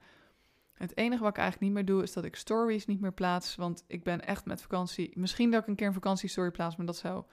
Het 0.72 0.96
enige 0.96 1.22
wat 1.22 1.30
ik 1.30 1.38
eigenlijk 1.38 1.66
niet 1.66 1.76
meer 1.76 1.94
doe, 1.94 2.02
is 2.02 2.12
dat 2.12 2.24
ik 2.24 2.36
stories 2.36 2.86
niet 2.86 3.00
meer 3.00 3.12
plaats, 3.12 3.56
want 3.56 3.84
ik 3.86 4.02
ben 4.02 4.24
echt 4.24 4.44
met 4.44 4.62
vakantie. 4.62 5.10
Misschien 5.14 5.50
dat 5.50 5.62
ik 5.62 5.68
een 5.68 5.74
keer 5.74 5.86
een 5.86 5.92
vakantiestory 5.92 6.50
plaats, 6.50 6.76
maar 6.76 6.86
dat 6.86 6.96
zou 6.96 7.24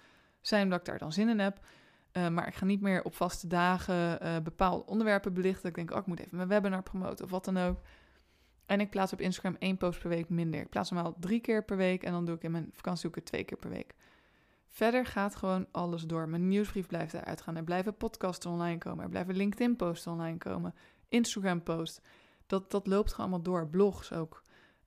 zijn 0.41 0.63
omdat 0.63 0.79
ik 0.79 0.85
daar 0.85 0.97
dan 0.97 1.13
zin 1.13 1.29
in 1.29 1.39
heb. 1.39 1.59
Uh, 2.13 2.27
maar 2.27 2.47
ik 2.47 2.55
ga 2.55 2.65
niet 2.65 2.81
meer 2.81 3.03
op 3.03 3.15
vaste 3.15 3.47
dagen 3.47 4.23
uh, 4.23 4.37
bepaalde 4.43 4.85
onderwerpen 4.85 5.33
belichten. 5.33 5.69
Ik 5.69 5.75
denk, 5.75 5.91
oh, 5.91 5.97
ik 5.97 6.05
moet 6.05 6.19
even 6.19 6.37
mijn 6.37 6.49
webinar 6.49 6.83
promoten 6.83 7.25
of 7.25 7.31
wat 7.31 7.45
dan 7.45 7.57
ook. 7.57 7.81
En 8.65 8.79
ik 8.79 8.89
plaats 8.89 9.13
op 9.13 9.21
Instagram 9.21 9.55
één 9.59 9.77
post 9.77 9.99
per 9.99 10.09
week 10.09 10.29
minder. 10.29 10.61
Ik 10.61 10.69
plaats 10.69 10.91
normaal 10.91 11.15
drie 11.19 11.39
keer 11.39 11.63
per 11.63 11.77
week 11.77 12.03
en 12.03 12.11
dan 12.11 12.25
doe 12.25 12.35
ik 12.35 12.43
in 12.43 12.51
mijn 12.51 12.69
vakantie 12.71 13.07
ook 13.07 13.19
twee 13.19 13.43
keer 13.43 13.57
per 13.57 13.69
week. 13.69 13.95
Verder 14.69 15.05
gaat 15.05 15.35
gewoon 15.35 15.67
alles 15.71 16.03
door. 16.03 16.29
Mijn 16.29 16.47
nieuwsbrief 16.47 16.87
blijft 16.87 17.13
eruit 17.13 17.41
gaan. 17.41 17.55
Er 17.55 17.63
blijven 17.63 17.97
podcasts 17.97 18.45
online 18.45 18.77
komen. 18.77 19.03
Er 19.03 19.09
blijven 19.09 19.35
LinkedIn-posts 19.35 20.07
online 20.07 20.37
komen. 20.37 20.75
Instagram-posts. 21.07 22.01
Dat, 22.45 22.71
dat 22.71 22.87
loopt 22.87 23.13
gewoon 23.13 23.31
allemaal 23.31 23.45
door. 23.45 23.67
Blogs 23.67 24.13
ook. 24.13 24.41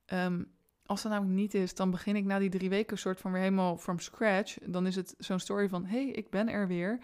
Um, 0.05 0.51
als 0.85 1.01
dat 1.01 1.11
namelijk 1.11 1.39
niet 1.39 1.53
is, 1.53 1.75
dan 1.75 1.91
begin 1.91 2.15
ik 2.15 2.25
na 2.25 2.39
die 2.39 2.49
drie 2.49 2.69
weken 2.69 2.97
soort 2.97 3.19
van 3.19 3.31
weer 3.31 3.41
helemaal 3.41 3.77
from 3.77 3.99
scratch. 3.99 4.57
Dan 4.65 4.87
is 4.87 4.95
het 4.95 5.15
zo'n 5.17 5.39
story 5.39 5.69
van, 5.69 5.85
hey, 5.85 6.05
ik 6.05 6.29
ben 6.29 6.49
er 6.49 6.67
weer. 6.67 6.99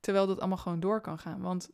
Terwijl 0.00 0.26
dat 0.26 0.38
allemaal 0.38 0.58
gewoon 0.58 0.80
door 0.80 1.00
kan 1.00 1.18
gaan. 1.18 1.40
Want 1.40 1.70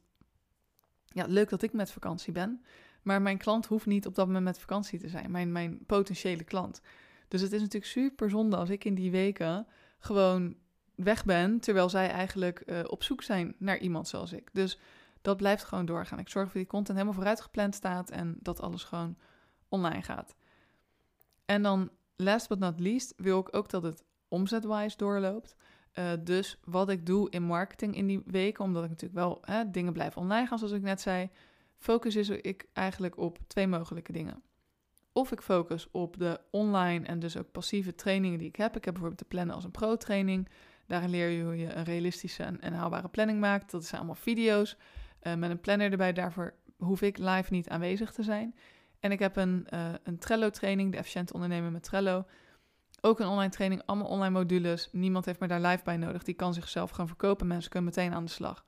ja, 1.04 1.24
leuk 1.28 1.48
dat 1.48 1.62
ik 1.62 1.72
met 1.72 1.92
vakantie 1.92 2.32
ben. 2.32 2.64
Maar 3.06 3.22
mijn 3.22 3.38
klant 3.38 3.66
hoeft 3.66 3.86
niet 3.86 4.06
op 4.06 4.14
dat 4.14 4.26
moment 4.26 4.44
met 4.44 4.58
vakantie 4.58 4.98
te 4.98 5.08
zijn. 5.08 5.30
Mijn, 5.30 5.52
mijn 5.52 5.84
potentiële 5.86 6.44
klant. 6.44 6.80
Dus 7.28 7.40
het 7.40 7.52
is 7.52 7.60
natuurlijk 7.60 7.92
super 7.92 8.30
zonde 8.30 8.56
als 8.56 8.70
ik 8.70 8.84
in 8.84 8.94
die 8.94 9.10
weken 9.10 9.66
gewoon 9.98 10.56
weg 10.94 11.24
ben. 11.24 11.60
Terwijl 11.60 11.88
zij 11.88 12.10
eigenlijk 12.10 12.62
uh, 12.66 12.78
op 12.86 13.02
zoek 13.02 13.22
zijn 13.22 13.54
naar 13.58 13.78
iemand 13.78 14.08
zoals 14.08 14.32
ik. 14.32 14.48
Dus 14.52 14.78
dat 15.22 15.36
blijft 15.36 15.64
gewoon 15.64 15.86
doorgaan. 15.86 16.18
Ik 16.18 16.28
zorg 16.28 16.46
dat 16.46 16.54
die 16.54 16.66
content 16.66 16.98
helemaal 16.98 17.16
vooruit 17.16 17.40
gepland 17.40 17.74
staat. 17.74 18.10
En 18.10 18.36
dat 18.40 18.60
alles 18.60 18.84
gewoon 18.84 19.16
online 19.68 20.02
gaat. 20.02 20.34
En 21.44 21.62
dan, 21.62 21.90
last 22.16 22.48
but 22.48 22.58
not 22.58 22.80
least, 22.80 23.14
wil 23.16 23.38
ik 23.38 23.56
ook 23.56 23.70
dat 23.70 23.82
het 23.82 24.04
omzetwise 24.28 24.96
doorloopt. 24.96 25.56
Uh, 25.98 26.12
dus 26.20 26.58
wat 26.64 26.88
ik 26.88 27.06
doe 27.06 27.30
in 27.30 27.42
marketing 27.42 27.96
in 27.96 28.06
die 28.06 28.22
weken, 28.26 28.64
omdat 28.64 28.84
ik 28.84 28.90
natuurlijk 28.90 29.20
wel 29.20 29.38
hè, 29.40 29.70
dingen 29.70 29.92
blijf 29.92 30.16
online 30.16 30.46
gaan, 30.46 30.58
zoals 30.58 30.72
ik 30.72 30.82
net 30.82 31.00
zei, 31.00 31.30
focus 31.78 32.16
is 32.16 32.28
ik 32.28 32.66
eigenlijk 32.72 33.18
op 33.18 33.38
twee 33.46 33.66
mogelijke 33.66 34.12
dingen. 34.12 34.42
Of 35.12 35.32
ik 35.32 35.40
focus 35.40 35.88
op 35.90 36.18
de 36.18 36.40
online 36.50 37.06
en 37.06 37.18
dus 37.18 37.36
ook 37.36 37.52
passieve 37.52 37.94
trainingen 37.94 38.38
die 38.38 38.48
ik 38.48 38.56
heb. 38.56 38.76
Ik 38.76 38.84
heb 38.84 38.94
bijvoorbeeld 38.94 39.22
de 39.22 39.28
plannen 39.28 39.54
als 39.54 39.64
een 39.64 39.70
pro-training. 39.70 40.48
Daarin 40.86 41.10
leer 41.10 41.28
je 41.28 41.42
hoe 41.42 41.56
je 41.56 41.72
een 41.72 41.84
realistische 41.84 42.42
en, 42.42 42.72
haalbare 42.72 43.08
planning 43.08 43.40
maakt. 43.40 43.70
Dat 43.70 43.84
zijn 43.84 43.96
allemaal 43.96 44.20
video's 44.20 44.76
uh, 45.22 45.34
met 45.34 45.50
een 45.50 45.60
planner 45.60 45.90
erbij. 45.90 46.12
Daarvoor 46.12 46.54
hoef 46.78 47.02
ik 47.02 47.18
live 47.18 47.52
niet 47.52 47.68
aanwezig 47.68 48.12
te 48.12 48.22
zijn. 48.22 48.54
En 49.00 49.12
ik 49.12 49.18
heb 49.18 49.36
een, 49.36 49.66
uh, 49.74 49.92
een 50.02 50.18
Trello-training, 50.18 50.92
de 50.92 50.98
efficiënt 50.98 51.32
ondernemen 51.32 51.72
met 51.72 51.82
Trello. 51.82 52.24
Ook 53.00 53.20
een 53.20 53.26
online 53.26 53.50
training, 53.50 53.82
allemaal 53.84 54.08
online 54.08 54.38
modules. 54.38 54.88
Niemand 54.92 55.24
heeft 55.24 55.40
me 55.40 55.46
daar 55.46 55.60
live 55.60 55.84
bij 55.84 55.96
nodig. 55.96 56.22
Die 56.22 56.34
kan 56.34 56.54
zichzelf 56.54 56.90
gaan 56.90 57.06
verkopen. 57.06 57.46
Mensen 57.46 57.70
kunnen 57.70 57.88
meteen 57.94 58.14
aan 58.14 58.24
de 58.24 58.30
slag. 58.30 58.64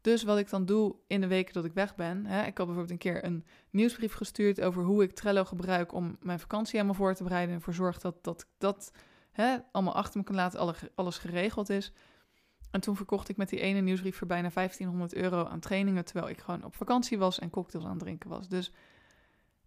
Dus 0.00 0.22
wat 0.22 0.38
ik 0.38 0.50
dan 0.50 0.64
doe 0.64 0.96
in 1.06 1.20
de 1.20 1.26
weken 1.26 1.54
dat 1.54 1.64
ik 1.64 1.72
weg 1.72 1.94
ben. 1.94 2.26
Hè, 2.26 2.38
ik 2.38 2.58
had 2.58 2.66
bijvoorbeeld 2.66 2.90
een 2.90 2.98
keer 2.98 3.24
een 3.24 3.44
nieuwsbrief 3.70 4.12
gestuurd 4.12 4.60
over 4.60 4.82
hoe 4.82 5.02
ik 5.02 5.12
Trello 5.12 5.44
gebruik 5.44 5.92
om 5.92 6.16
mijn 6.20 6.40
vakantie 6.40 6.74
helemaal 6.74 6.94
voor 6.94 7.14
te 7.14 7.22
bereiden. 7.22 7.50
En 7.50 7.56
ervoor 7.56 7.74
zorg 7.74 7.98
dat 7.98 8.24
dat, 8.24 8.46
dat 8.58 8.92
hè, 9.30 9.56
allemaal 9.72 9.94
achter 9.94 10.18
me 10.18 10.24
kan 10.24 10.34
laten, 10.34 10.74
alles 10.94 11.18
geregeld 11.18 11.68
is. 11.68 11.92
En 12.70 12.80
toen 12.80 12.96
verkocht 12.96 13.28
ik 13.28 13.36
met 13.36 13.48
die 13.48 13.60
ene 13.60 13.80
nieuwsbrief 13.80 14.16
voor 14.16 14.26
bijna 14.26 14.50
1500 14.54 15.14
euro 15.14 15.44
aan 15.44 15.60
trainingen. 15.60 16.04
Terwijl 16.04 16.28
ik 16.28 16.38
gewoon 16.38 16.64
op 16.64 16.74
vakantie 16.74 17.18
was 17.18 17.38
en 17.38 17.50
cocktails 17.50 17.84
aan 17.84 17.90
het 17.90 18.00
drinken 18.00 18.30
was. 18.30 18.48
Dus 18.48 18.72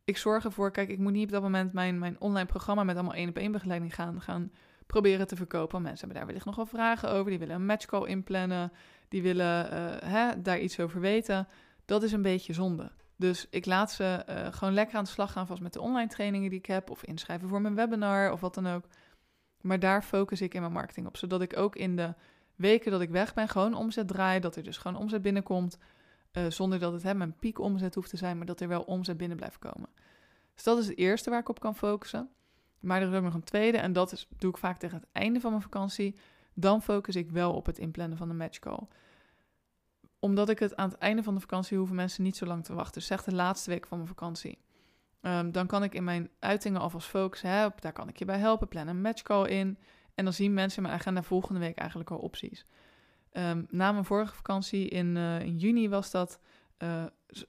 ik 0.04 0.18
zorg 0.18 0.44
ervoor, 0.44 0.72
kijk, 0.72 0.90
ik 0.90 1.00
moet 1.00 1.12
niet 1.12 1.26
op 1.26 1.32
dat 1.32 1.42
moment 1.42 1.74
mijn, 1.74 2.00
mijn 2.00 2.20
online 2.20 2.48
programma 2.48 2.84
met 2.84 2.96
allemaal 2.96 3.14
één 3.14 3.30
op 3.30 3.38
één 3.38 3.52
begeleiding 3.52 3.96
gaan, 3.96 4.22
gaan 4.22 4.52
proberen 4.94 5.28
te 5.28 5.36
verkopen. 5.36 5.82
Mensen 5.82 6.00
hebben 6.00 6.18
daar 6.18 6.26
wellicht 6.26 6.46
nog 6.46 6.56
wel 6.56 6.66
vragen 6.66 7.12
over. 7.12 7.30
Die 7.30 7.40
willen 7.40 7.56
een 7.56 7.66
matchcall 7.66 8.08
inplannen. 8.08 8.72
Die 9.08 9.22
willen 9.22 9.74
uh, 9.74 10.12
hè, 10.12 10.42
daar 10.42 10.60
iets 10.60 10.80
over 10.80 11.00
weten. 11.00 11.48
Dat 11.86 12.04
is 12.04 12.12
een 12.12 12.22
beetje 12.22 12.54
zonde. 12.54 12.92
Dus 13.16 13.48
ik 13.50 13.66
laat 13.66 13.92
ze 13.92 14.26
uh, 14.30 14.54
gewoon 14.54 14.74
lekker 14.74 14.98
aan 14.98 15.04
de 15.04 15.10
slag 15.10 15.32
gaan, 15.32 15.48
vast 15.48 15.62
met 15.62 15.74
de 15.74 15.82
online 15.82 16.10
trainingen 16.10 16.50
die 16.50 16.60
ik 16.60 16.66
heb, 16.66 16.90
of 16.90 17.04
inschrijven 17.04 17.48
voor 17.50 17.62
mijn 17.62 17.76
webinar 17.76 18.32
of 18.32 18.40
wat 18.40 18.56
dan 18.56 18.68
ook. 18.68 18.86
Maar 19.62 19.80
daar 19.80 20.04
focus 20.04 20.42
ik 20.42 20.54
in 20.54 20.62
mijn 20.62 20.74
marketing 20.74 21.08
op, 21.08 21.18
zodat 21.18 21.42
ik 21.42 21.58
ook 21.58 21.76
in 21.76 21.96
de 21.96 22.14
weken 22.56 22.92
dat 22.92 23.02
ik 23.02 23.10
weg 23.10 23.34
ben 23.34 23.48
gewoon 23.48 23.74
omzet 23.74 24.08
draai, 24.08 24.40
dat 24.40 24.56
er 24.56 24.64
dus 24.64 24.78
gewoon 24.78 25.02
omzet 25.02 25.22
binnenkomt, 25.22 25.78
uh, 26.32 26.50
zonder 26.50 26.80
dat 26.80 26.94
het 26.94 27.04
hè, 27.04 27.14
mijn 27.14 27.36
piekomzet 27.36 27.96
hoeft 27.96 28.10
te 28.10 28.18
zijn, 28.18 28.38
maar 28.38 28.46
dat 28.46 28.60
er 28.60 28.68
wel 28.68 28.82
omzet 28.82 29.18
binnen 29.18 29.38
blijft 29.38 29.60
komen. 29.60 29.90
Dus 30.54 30.64
dat 30.64 30.78
is 30.78 30.88
het 30.88 30.98
eerste 30.98 31.30
waar 31.30 31.40
ik 31.40 31.50
op 31.50 31.60
kan 31.60 31.76
focussen. 31.76 32.30
Maar 32.84 33.02
er 33.02 33.10
is 33.10 33.18
ook 33.18 33.24
nog 33.24 33.34
een 33.34 33.44
tweede 33.44 33.78
en 33.78 33.94
dat 33.94 34.12
is, 34.12 34.28
doe 34.38 34.50
ik 34.50 34.58
vaak 34.58 34.78
tegen 34.78 34.98
het 34.98 35.08
einde 35.12 35.40
van 35.40 35.50
mijn 35.50 35.64
vakantie. 35.64 36.16
Dan 36.54 36.82
focus 36.82 37.16
ik 37.16 37.32
wel 37.32 37.54
op 37.54 37.66
het 37.66 37.78
inplannen 37.78 38.18
van 38.18 38.28
de 38.28 38.34
matchcall. 38.34 38.88
Omdat 40.20 40.50
ik 40.50 40.60
het 40.60 40.76
aan 40.76 40.90
het 40.90 40.98
einde 40.98 41.24
van 41.24 41.34
de 41.34 41.40
vakantie 41.40 41.78
hoeven 41.78 41.96
mensen 41.96 42.24
niet 42.24 42.38
zo 42.38 42.46
lang 42.46 42.64
te 42.64 42.74
wachten. 42.74 42.94
Dus 42.94 43.06
zeg 43.06 43.24
de 43.24 43.36
laatste 43.36 43.70
week 43.70 43.88
van 43.88 43.98
mijn 43.98 44.10
vakantie. 44.10 44.58
Um, 45.22 45.52
dan 45.52 45.68
kan 45.68 45.84
ik 45.84 45.94
in 45.94 46.04
mijn 46.04 46.30
uitingen 46.40 46.82
alvast 46.82 47.08
focussen. 47.08 47.50
Hè, 47.50 47.68
daar 47.80 47.94
kan 47.94 48.10
ik 48.10 48.18
je 48.18 48.26
bij 48.26 48.38
helpen. 48.38 48.68
Plan 48.68 48.88
een 48.88 49.02
matchcall 49.02 49.50
in. 49.50 49.78
En 50.16 50.24
dan 50.24 50.34
zien 50.34 50.54
mensen 50.54 50.82
mijn 50.82 50.94
agenda 50.94 51.24
volgende 51.24 51.60
week 51.60 51.78
eigenlijk 51.78 52.12
al 52.12 52.18
opties. 52.18 52.66
Um, 53.32 53.66
na 53.70 53.92
mijn 53.92 54.06
vorige 54.06 54.36
vakantie 54.36 54.90
in, 54.90 55.16
uh, 55.16 55.40
in 55.40 55.58
juni 55.58 55.90
was 55.90 56.12
dat, 56.12 56.40
uh, 56.78 57.04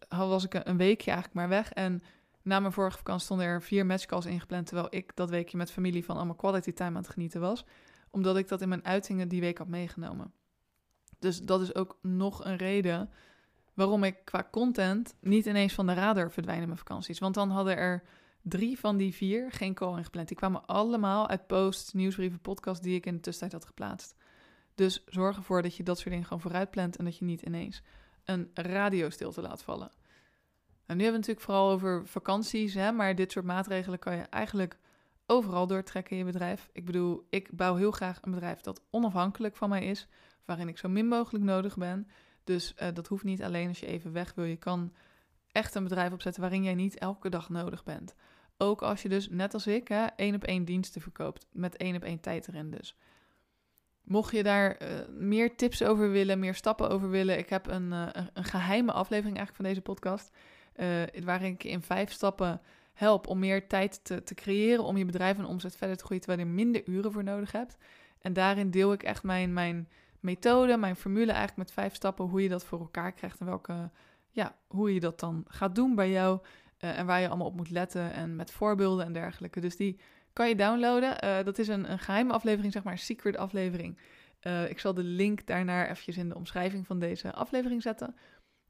was 0.08 0.44
ik 0.44 0.54
een 0.54 0.76
weekje 0.76 1.10
eigenlijk 1.10 1.40
maar 1.40 1.48
weg. 1.48 1.72
En 1.72 2.02
na 2.44 2.60
mijn 2.60 2.72
vorige 2.72 2.96
vakantie 2.96 3.24
stonden 3.24 3.46
er 3.46 3.62
vier 3.62 3.86
matchcalls 3.86 4.26
ingepland, 4.26 4.66
terwijl 4.66 4.88
ik 4.90 5.16
dat 5.16 5.30
weekje 5.30 5.56
met 5.56 5.70
familie 5.70 6.04
van 6.04 6.16
allemaal 6.16 6.34
quality 6.34 6.72
time 6.72 6.90
aan 6.90 7.02
het 7.02 7.08
genieten 7.08 7.40
was. 7.40 7.64
Omdat 8.10 8.36
ik 8.36 8.48
dat 8.48 8.60
in 8.60 8.68
mijn 8.68 8.84
uitingen 8.84 9.28
die 9.28 9.40
week 9.40 9.58
had 9.58 9.68
meegenomen. 9.68 10.32
Dus 11.18 11.42
dat 11.42 11.60
is 11.60 11.74
ook 11.74 11.98
nog 12.02 12.44
een 12.44 12.56
reden 12.56 13.10
waarom 13.74 14.04
ik 14.04 14.16
qua 14.24 14.48
content 14.50 15.14
niet 15.20 15.46
ineens 15.46 15.72
van 15.72 15.86
de 15.86 15.94
radar 15.94 16.30
verdwijn 16.30 16.60
in 16.60 16.66
mijn 16.66 16.78
vakanties. 16.78 17.18
Want 17.18 17.34
dan 17.34 17.50
hadden 17.50 17.76
er 17.76 18.02
drie 18.42 18.78
van 18.78 18.96
die 18.96 19.14
vier 19.14 19.52
geen 19.52 19.74
call 19.74 19.96
ingepland. 19.96 20.28
Die 20.28 20.36
kwamen 20.36 20.66
allemaal 20.66 21.28
uit 21.28 21.46
posts, 21.46 21.92
nieuwsbrieven, 21.92 22.40
podcasts 22.40 22.82
die 22.82 22.94
ik 22.94 23.06
in 23.06 23.14
de 23.14 23.20
tussentijd 23.20 23.52
had 23.52 23.70
geplaatst. 23.70 24.14
Dus 24.74 25.04
zorg 25.06 25.36
ervoor 25.36 25.62
dat 25.62 25.76
je 25.76 25.82
dat 25.82 25.96
soort 25.96 26.10
dingen 26.10 26.24
gewoon 26.24 26.42
vooruit 26.42 26.70
plant 26.70 26.96
en 26.96 27.04
dat 27.04 27.18
je 27.18 27.24
niet 27.24 27.42
ineens 27.42 27.82
een 28.24 28.50
radiostilte 28.54 29.40
laat 29.40 29.62
vallen. 29.62 29.90
En 30.86 30.96
nu 30.96 31.02
hebben 31.02 31.20
we 31.20 31.26
natuurlijk 31.26 31.40
vooral 31.40 31.70
over 31.70 32.06
vakanties, 32.06 32.74
hè, 32.74 32.92
maar 32.92 33.14
dit 33.14 33.32
soort 33.32 33.44
maatregelen 33.44 33.98
kan 33.98 34.16
je 34.16 34.22
eigenlijk 34.22 34.78
overal 35.26 35.66
doortrekken 35.66 36.12
in 36.12 36.18
je 36.18 36.32
bedrijf. 36.32 36.68
Ik 36.72 36.84
bedoel, 36.84 37.26
ik 37.30 37.48
bouw 37.52 37.74
heel 37.74 37.90
graag 37.90 38.18
een 38.22 38.30
bedrijf 38.30 38.60
dat 38.60 38.82
onafhankelijk 38.90 39.56
van 39.56 39.68
mij 39.68 39.84
is, 39.84 40.08
waarin 40.44 40.68
ik 40.68 40.78
zo 40.78 40.88
min 40.88 41.08
mogelijk 41.08 41.44
nodig 41.44 41.76
ben. 41.76 42.08
Dus 42.44 42.74
uh, 42.82 42.88
dat 42.94 43.06
hoeft 43.06 43.24
niet 43.24 43.42
alleen 43.42 43.68
als 43.68 43.80
je 43.80 43.86
even 43.86 44.12
weg 44.12 44.34
wil. 44.34 44.44
Je 44.44 44.56
kan 44.56 44.92
echt 45.52 45.74
een 45.74 45.82
bedrijf 45.82 46.12
opzetten 46.12 46.42
waarin 46.42 46.62
jij 46.62 46.74
niet 46.74 46.98
elke 46.98 47.28
dag 47.28 47.48
nodig 47.48 47.84
bent. 47.84 48.14
Ook 48.56 48.82
als 48.82 49.02
je 49.02 49.08
dus, 49.08 49.28
net 49.28 49.54
als 49.54 49.66
ik, 49.66 49.90
één 50.16 50.34
op 50.34 50.44
één 50.44 50.64
diensten 50.64 51.00
verkoopt, 51.00 51.46
met 51.52 51.76
één 51.76 51.96
op 51.96 52.02
één 52.02 52.20
tijd 52.20 52.48
erin 52.48 52.70
dus. 52.70 52.96
Mocht 54.02 54.32
je 54.32 54.42
daar 54.42 54.82
uh, 54.82 54.88
meer 55.08 55.56
tips 55.56 55.82
over 55.82 56.10
willen, 56.10 56.38
meer 56.38 56.54
stappen 56.54 56.90
over 56.90 57.10
willen, 57.10 57.38
ik 57.38 57.48
heb 57.48 57.66
een, 57.66 57.92
uh, 57.92 58.06
een 58.32 58.44
geheime 58.44 58.92
aflevering 58.92 59.36
eigenlijk 59.36 59.56
van 59.56 59.64
deze 59.64 59.80
podcast. 59.80 60.36
Uh, 60.76 61.02
waarin 61.24 61.52
ik 61.52 61.64
in 61.64 61.82
vijf 61.82 62.12
stappen 62.12 62.60
help 62.92 63.26
om 63.26 63.38
meer 63.38 63.66
tijd 63.66 64.04
te, 64.04 64.22
te 64.22 64.34
creëren 64.34 64.84
om 64.84 64.96
je 64.96 65.04
bedrijf 65.04 65.38
en 65.38 65.44
omzet 65.44 65.76
verder 65.76 65.96
te 65.96 66.04
groeien, 66.04 66.22
terwijl 66.22 66.42
je 66.42 66.52
er 66.52 66.56
minder 66.56 66.88
uren 66.88 67.12
voor 67.12 67.24
nodig 67.24 67.52
hebt. 67.52 67.76
En 68.20 68.32
daarin 68.32 68.70
deel 68.70 68.92
ik 68.92 69.02
echt 69.02 69.22
mijn, 69.22 69.52
mijn 69.52 69.88
methode, 70.20 70.76
mijn 70.76 70.96
formule 70.96 71.32
eigenlijk 71.32 71.56
met 71.56 71.72
vijf 71.72 71.94
stappen 71.94 72.24
hoe 72.24 72.42
je 72.42 72.48
dat 72.48 72.64
voor 72.64 72.80
elkaar 72.80 73.12
krijgt 73.12 73.40
en 73.40 73.46
welke, 73.46 73.90
ja, 74.30 74.56
hoe 74.66 74.94
je 74.94 75.00
dat 75.00 75.20
dan 75.20 75.44
gaat 75.48 75.74
doen 75.74 75.94
bij 75.94 76.10
jou 76.10 76.40
uh, 76.80 76.98
en 76.98 77.06
waar 77.06 77.20
je 77.20 77.28
allemaal 77.28 77.46
op 77.46 77.56
moet 77.56 77.70
letten 77.70 78.12
en 78.12 78.36
met 78.36 78.50
voorbeelden 78.50 79.04
en 79.04 79.12
dergelijke. 79.12 79.60
Dus 79.60 79.76
die 79.76 80.00
kan 80.32 80.48
je 80.48 80.56
downloaden. 80.56 81.24
Uh, 81.24 81.44
dat 81.44 81.58
is 81.58 81.68
een, 81.68 81.90
een 81.90 81.98
geheime 81.98 82.32
aflevering, 82.32 82.72
zeg 82.72 82.82
maar, 82.82 82.92
een 82.92 82.98
secret 82.98 83.36
aflevering. 83.36 83.98
Ik 84.68 84.78
zal 84.78 84.94
de 84.94 85.02
link 85.02 85.46
daarnaar 85.46 85.88
eventjes 85.88 86.16
in 86.16 86.28
de 86.28 86.34
omschrijving 86.34 86.86
van 86.86 86.98
deze 86.98 87.32
aflevering 87.32 87.82
zetten. 87.82 88.16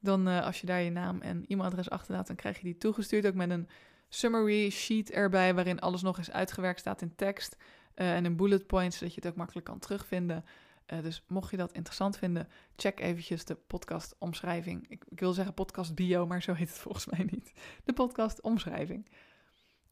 Dan 0.04 0.26
als 0.26 0.60
je 0.60 0.66
daar 0.66 0.82
je 0.82 0.90
naam 0.90 1.20
en 1.20 1.44
e-mailadres 1.46 1.90
achterlaat, 1.90 2.26
dan 2.26 2.36
krijg 2.36 2.56
je 2.56 2.64
die 2.64 2.78
toegestuurd 2.78 3.26
ook 3.26 3.34
met 3.34 3.50
een 3.50 3.68
summary 4.08 4.70
sheet 4.70 5.10
erbij, 5.10 5.54
waarin 5.54 5.80
alles 5.80 6.02
nog 6.02 6.18
eens 6.18 6.30
uitgewerkt 6.30 6.80
staat 6.80 7.02
in 7.02 7.14
tekst 7.14 7.56
en 7.94 8.24
in 8.24 8.36
bullet 8.36 8.66
points, 8.66 8.98
zodat 8.98 9.14
je 9.14 9.20
het 9.20 9.30
ook 9.30 9.36
makkelijk 9.36 9.66
kan 9.66 9.78
terugvinden. 9.78 10.44
Uh, 10.92 11.02
dus 11.02 11.24
mocht 11.28 11.50
je 11.50 11.56
dat 11.56 11.72
interessant 11.72 12.18
vinden, 12.18 12.48
check 12.76 13.00
eventjes 13.00 13.44
de 13.44 13.54
podcast 13.54 14.16
omschrijving. 14.18 14.84
Ik, 14.88 15.04
ik, 15.08 15.20
wil 15.20 15.32
zeggen 15.32 15.54
podcast 15.54 15.94
bio, 15.94 16.26
maar 16.26 16.42
zo 16.42 16.52
heet 16.52 16.68
het 16.68 16.78
volgens 16.78 17.06
mij 17.06 17.28
niet. 17.30 17.52
De 17.84 17.92
podcast 17.92 18.40
omschrijving. 18.40 19.06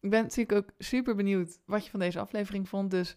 Ik 0.00 0.10
ben 0.10 0.22
natuurlijk 0.22 0.58
ook 0.58 0.70
super 0.78 1.14
benieuwd 1.14 1.58
wat 1.64 1.84
je 1.84 1.90
van 1.90 2.00
deze 2.00 2.20
aflevering 2.20 2.68
vond. 2.68 2.90
Dus 2.90 3.16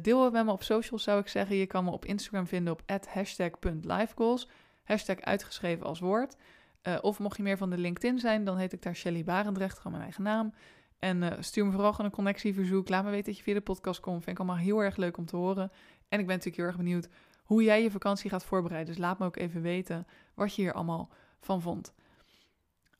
deel 0.00 0.24
het 0.24 0.32
met 0.32 0.44
me 0.44 0.52
op 0.52 0.62
socials 0.62 1.02
zou 1.02 1.20
ik 1.20 1.28
zeggen. 1.28 1.56
Je 1.56 1.66
kan 1.66 1.84
me 1.84 1.90
op 1.90 2.04
Instagram 2.04 2.46
vinden 2.46 2.72
op 2.72 2.82
hashtag.lifegoals. 3.06 4.48
Hashtag 4.88 5.20
uitgeschreven 5.20 5.86
als 5.86 6.00
woord. 6.00 6.36
Uh, 6.82 6.98
of 7.00 7.18
mocht 7.18 7.36
je 7.36 7.42
meer 7.42 7.56
van 7.56 7.70
de 7.70 7.78
LinkedIn 7.78 8.18
zijn, 8.18 8.44
dan 8.44 8.56
heet 8.56 8.72
ik 8.72 8.82
daar 8.82 8.96
Shelly 8.96 9.24
Barendrecht, 9.24 9.76
gewoon 9.76 9.92
mijn 9.92 10.04
eigen 10.04 10.22
naam. 10.22 10.54
En 10.98 11.22
uh, 11.22 11.32
stuur 11.40 11.64
me 11.64 11.72
vooral 11.72 11.90
gewoon 11.90 12.06
een 12.06 12.16
connectieverzoek. 12.16 12.88
Laat 12.88 13.04
me 13.04 13.10
weten 13.10 13.26
dat 13.26 13.36
je 13.36 13.42
via 13.42 13.54
de 13.54 13.60
podcast 13.60 14.00
komt. 14.00 14.24
Vind 14.24 14.38
ik 14.38 14.44
allemaal 14.44 14.64
heel 14.64 14.82
erg 14.82 14.96
leuk 14.96 15.16
om 15.16 15.26
te 15.26 15.36
horen. 15.36 15.70
En 16.08 16.18
ik 16.20 16.26
ben 16.26 16.36
natuurlijk 16.36 16.56
heel 16.56 16.64
erg 16.64 16.76
benieuwd 16.76 17.08
hoe 17.42 17.62
jij 17.62 17.82
je 17.82 17.90
vakantie 17.90 18.30
gaat 18.30 18.44
voorbereiden. 18.44 18.94
Dus 18.94 19.02
laat 19.02 19.18
me 19.18 19.26
ook 19.26 19.36
even 19.36 19.62
weten 19.62 20.06
wat 20.34 20.54
je 20.54 20.62
hier 20.62 20.72
allemaal 20.72 21.10
van 21.40 21.62
vond. 21.62 21.94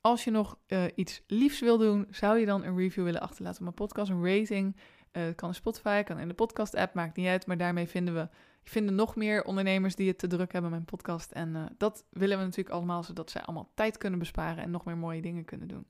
Als 0.01 0.25
je 0.25 0.31
nog 0.31 0.59
uh, 0.67 0.85
iets 0.95 1.23
liefs 1.27 1.61
wil 1.61 1.79
doen, 1.79 2.07
zou 2.11 2.39
je 2.39 2.47
dan 2.47 2.65
een 2.65 2.77
review 2.77 3.05
willen 3.05 3.21
achterlaten 3.21 3.59
op 3.59 3.65
mijn 3.65 3.89
podcast, 3.89 4.11
een 4.11 4.39
rating. 4.39 4.77
Uh, 5.13 5.23
kan 5.35 5.49
in 5.49 5.55
Spotify, 5.55 6.03
kan 6.03 6.19
in 6.19 6.29
de 6.29 6.35
podcast-app, 6.35 6.95
maakt 6.95 7.17
niet 7.17 7.27
uit. 7.27 7.47
Maar 7.47 7.57
daarmee 7.57 7.89
vinden 7.89 8.15
we 8.15 8.29
vinden 8.69 8.95
nog 8.95 9.17
meer 9.17 9.45
ondernemers 9.45 9.95
die 9.95 10.09
het 10.09 10.19
te 10.19 10.27
druk 10.27 10.53
hebben 10.53 10.71
met 10.71 10.81
mijn 10.81 10.97
podcast. 10.97 11.31
En 11.31 11.55
uh, 11.55 11.65
dat 11.79 12.05
willen 12.11 12.39
we 12.39 12.45
natuurlijk 12.45 12.75
allemaal, 12.75 13.03
zodat 13.03 13.31
zij 13.31 13.43
allemaal 13.43 13.71
tijd 13.75 13.99
kunnen 13.99 14.19
besparen 14.19 14.65
en 14.65 14.71
nog 14.71 14.85
meer 14.85 14.97
mooie 14.97 15.23
dingen 15.23 15.45
kunnen 15.45 15.69
doen. 15.69 15.87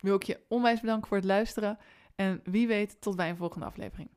Wil 0.00 0.14
ik 0.14 0.22
je 0.22 0.40
onwijs 0.48 0.80
bedanken 0.80 1.08
voor 1.08 1.16
het 1.16 1.26
luisteren. 1.26 1.78
En 2.14 2.40
wie 2.44 2.66
weet, 2.66 3.00
tot 3.00 3.16
bij 3.16 3.28
een 3.28 3.36
volgende 3.36 3.66
aflevering. 3.66 4.08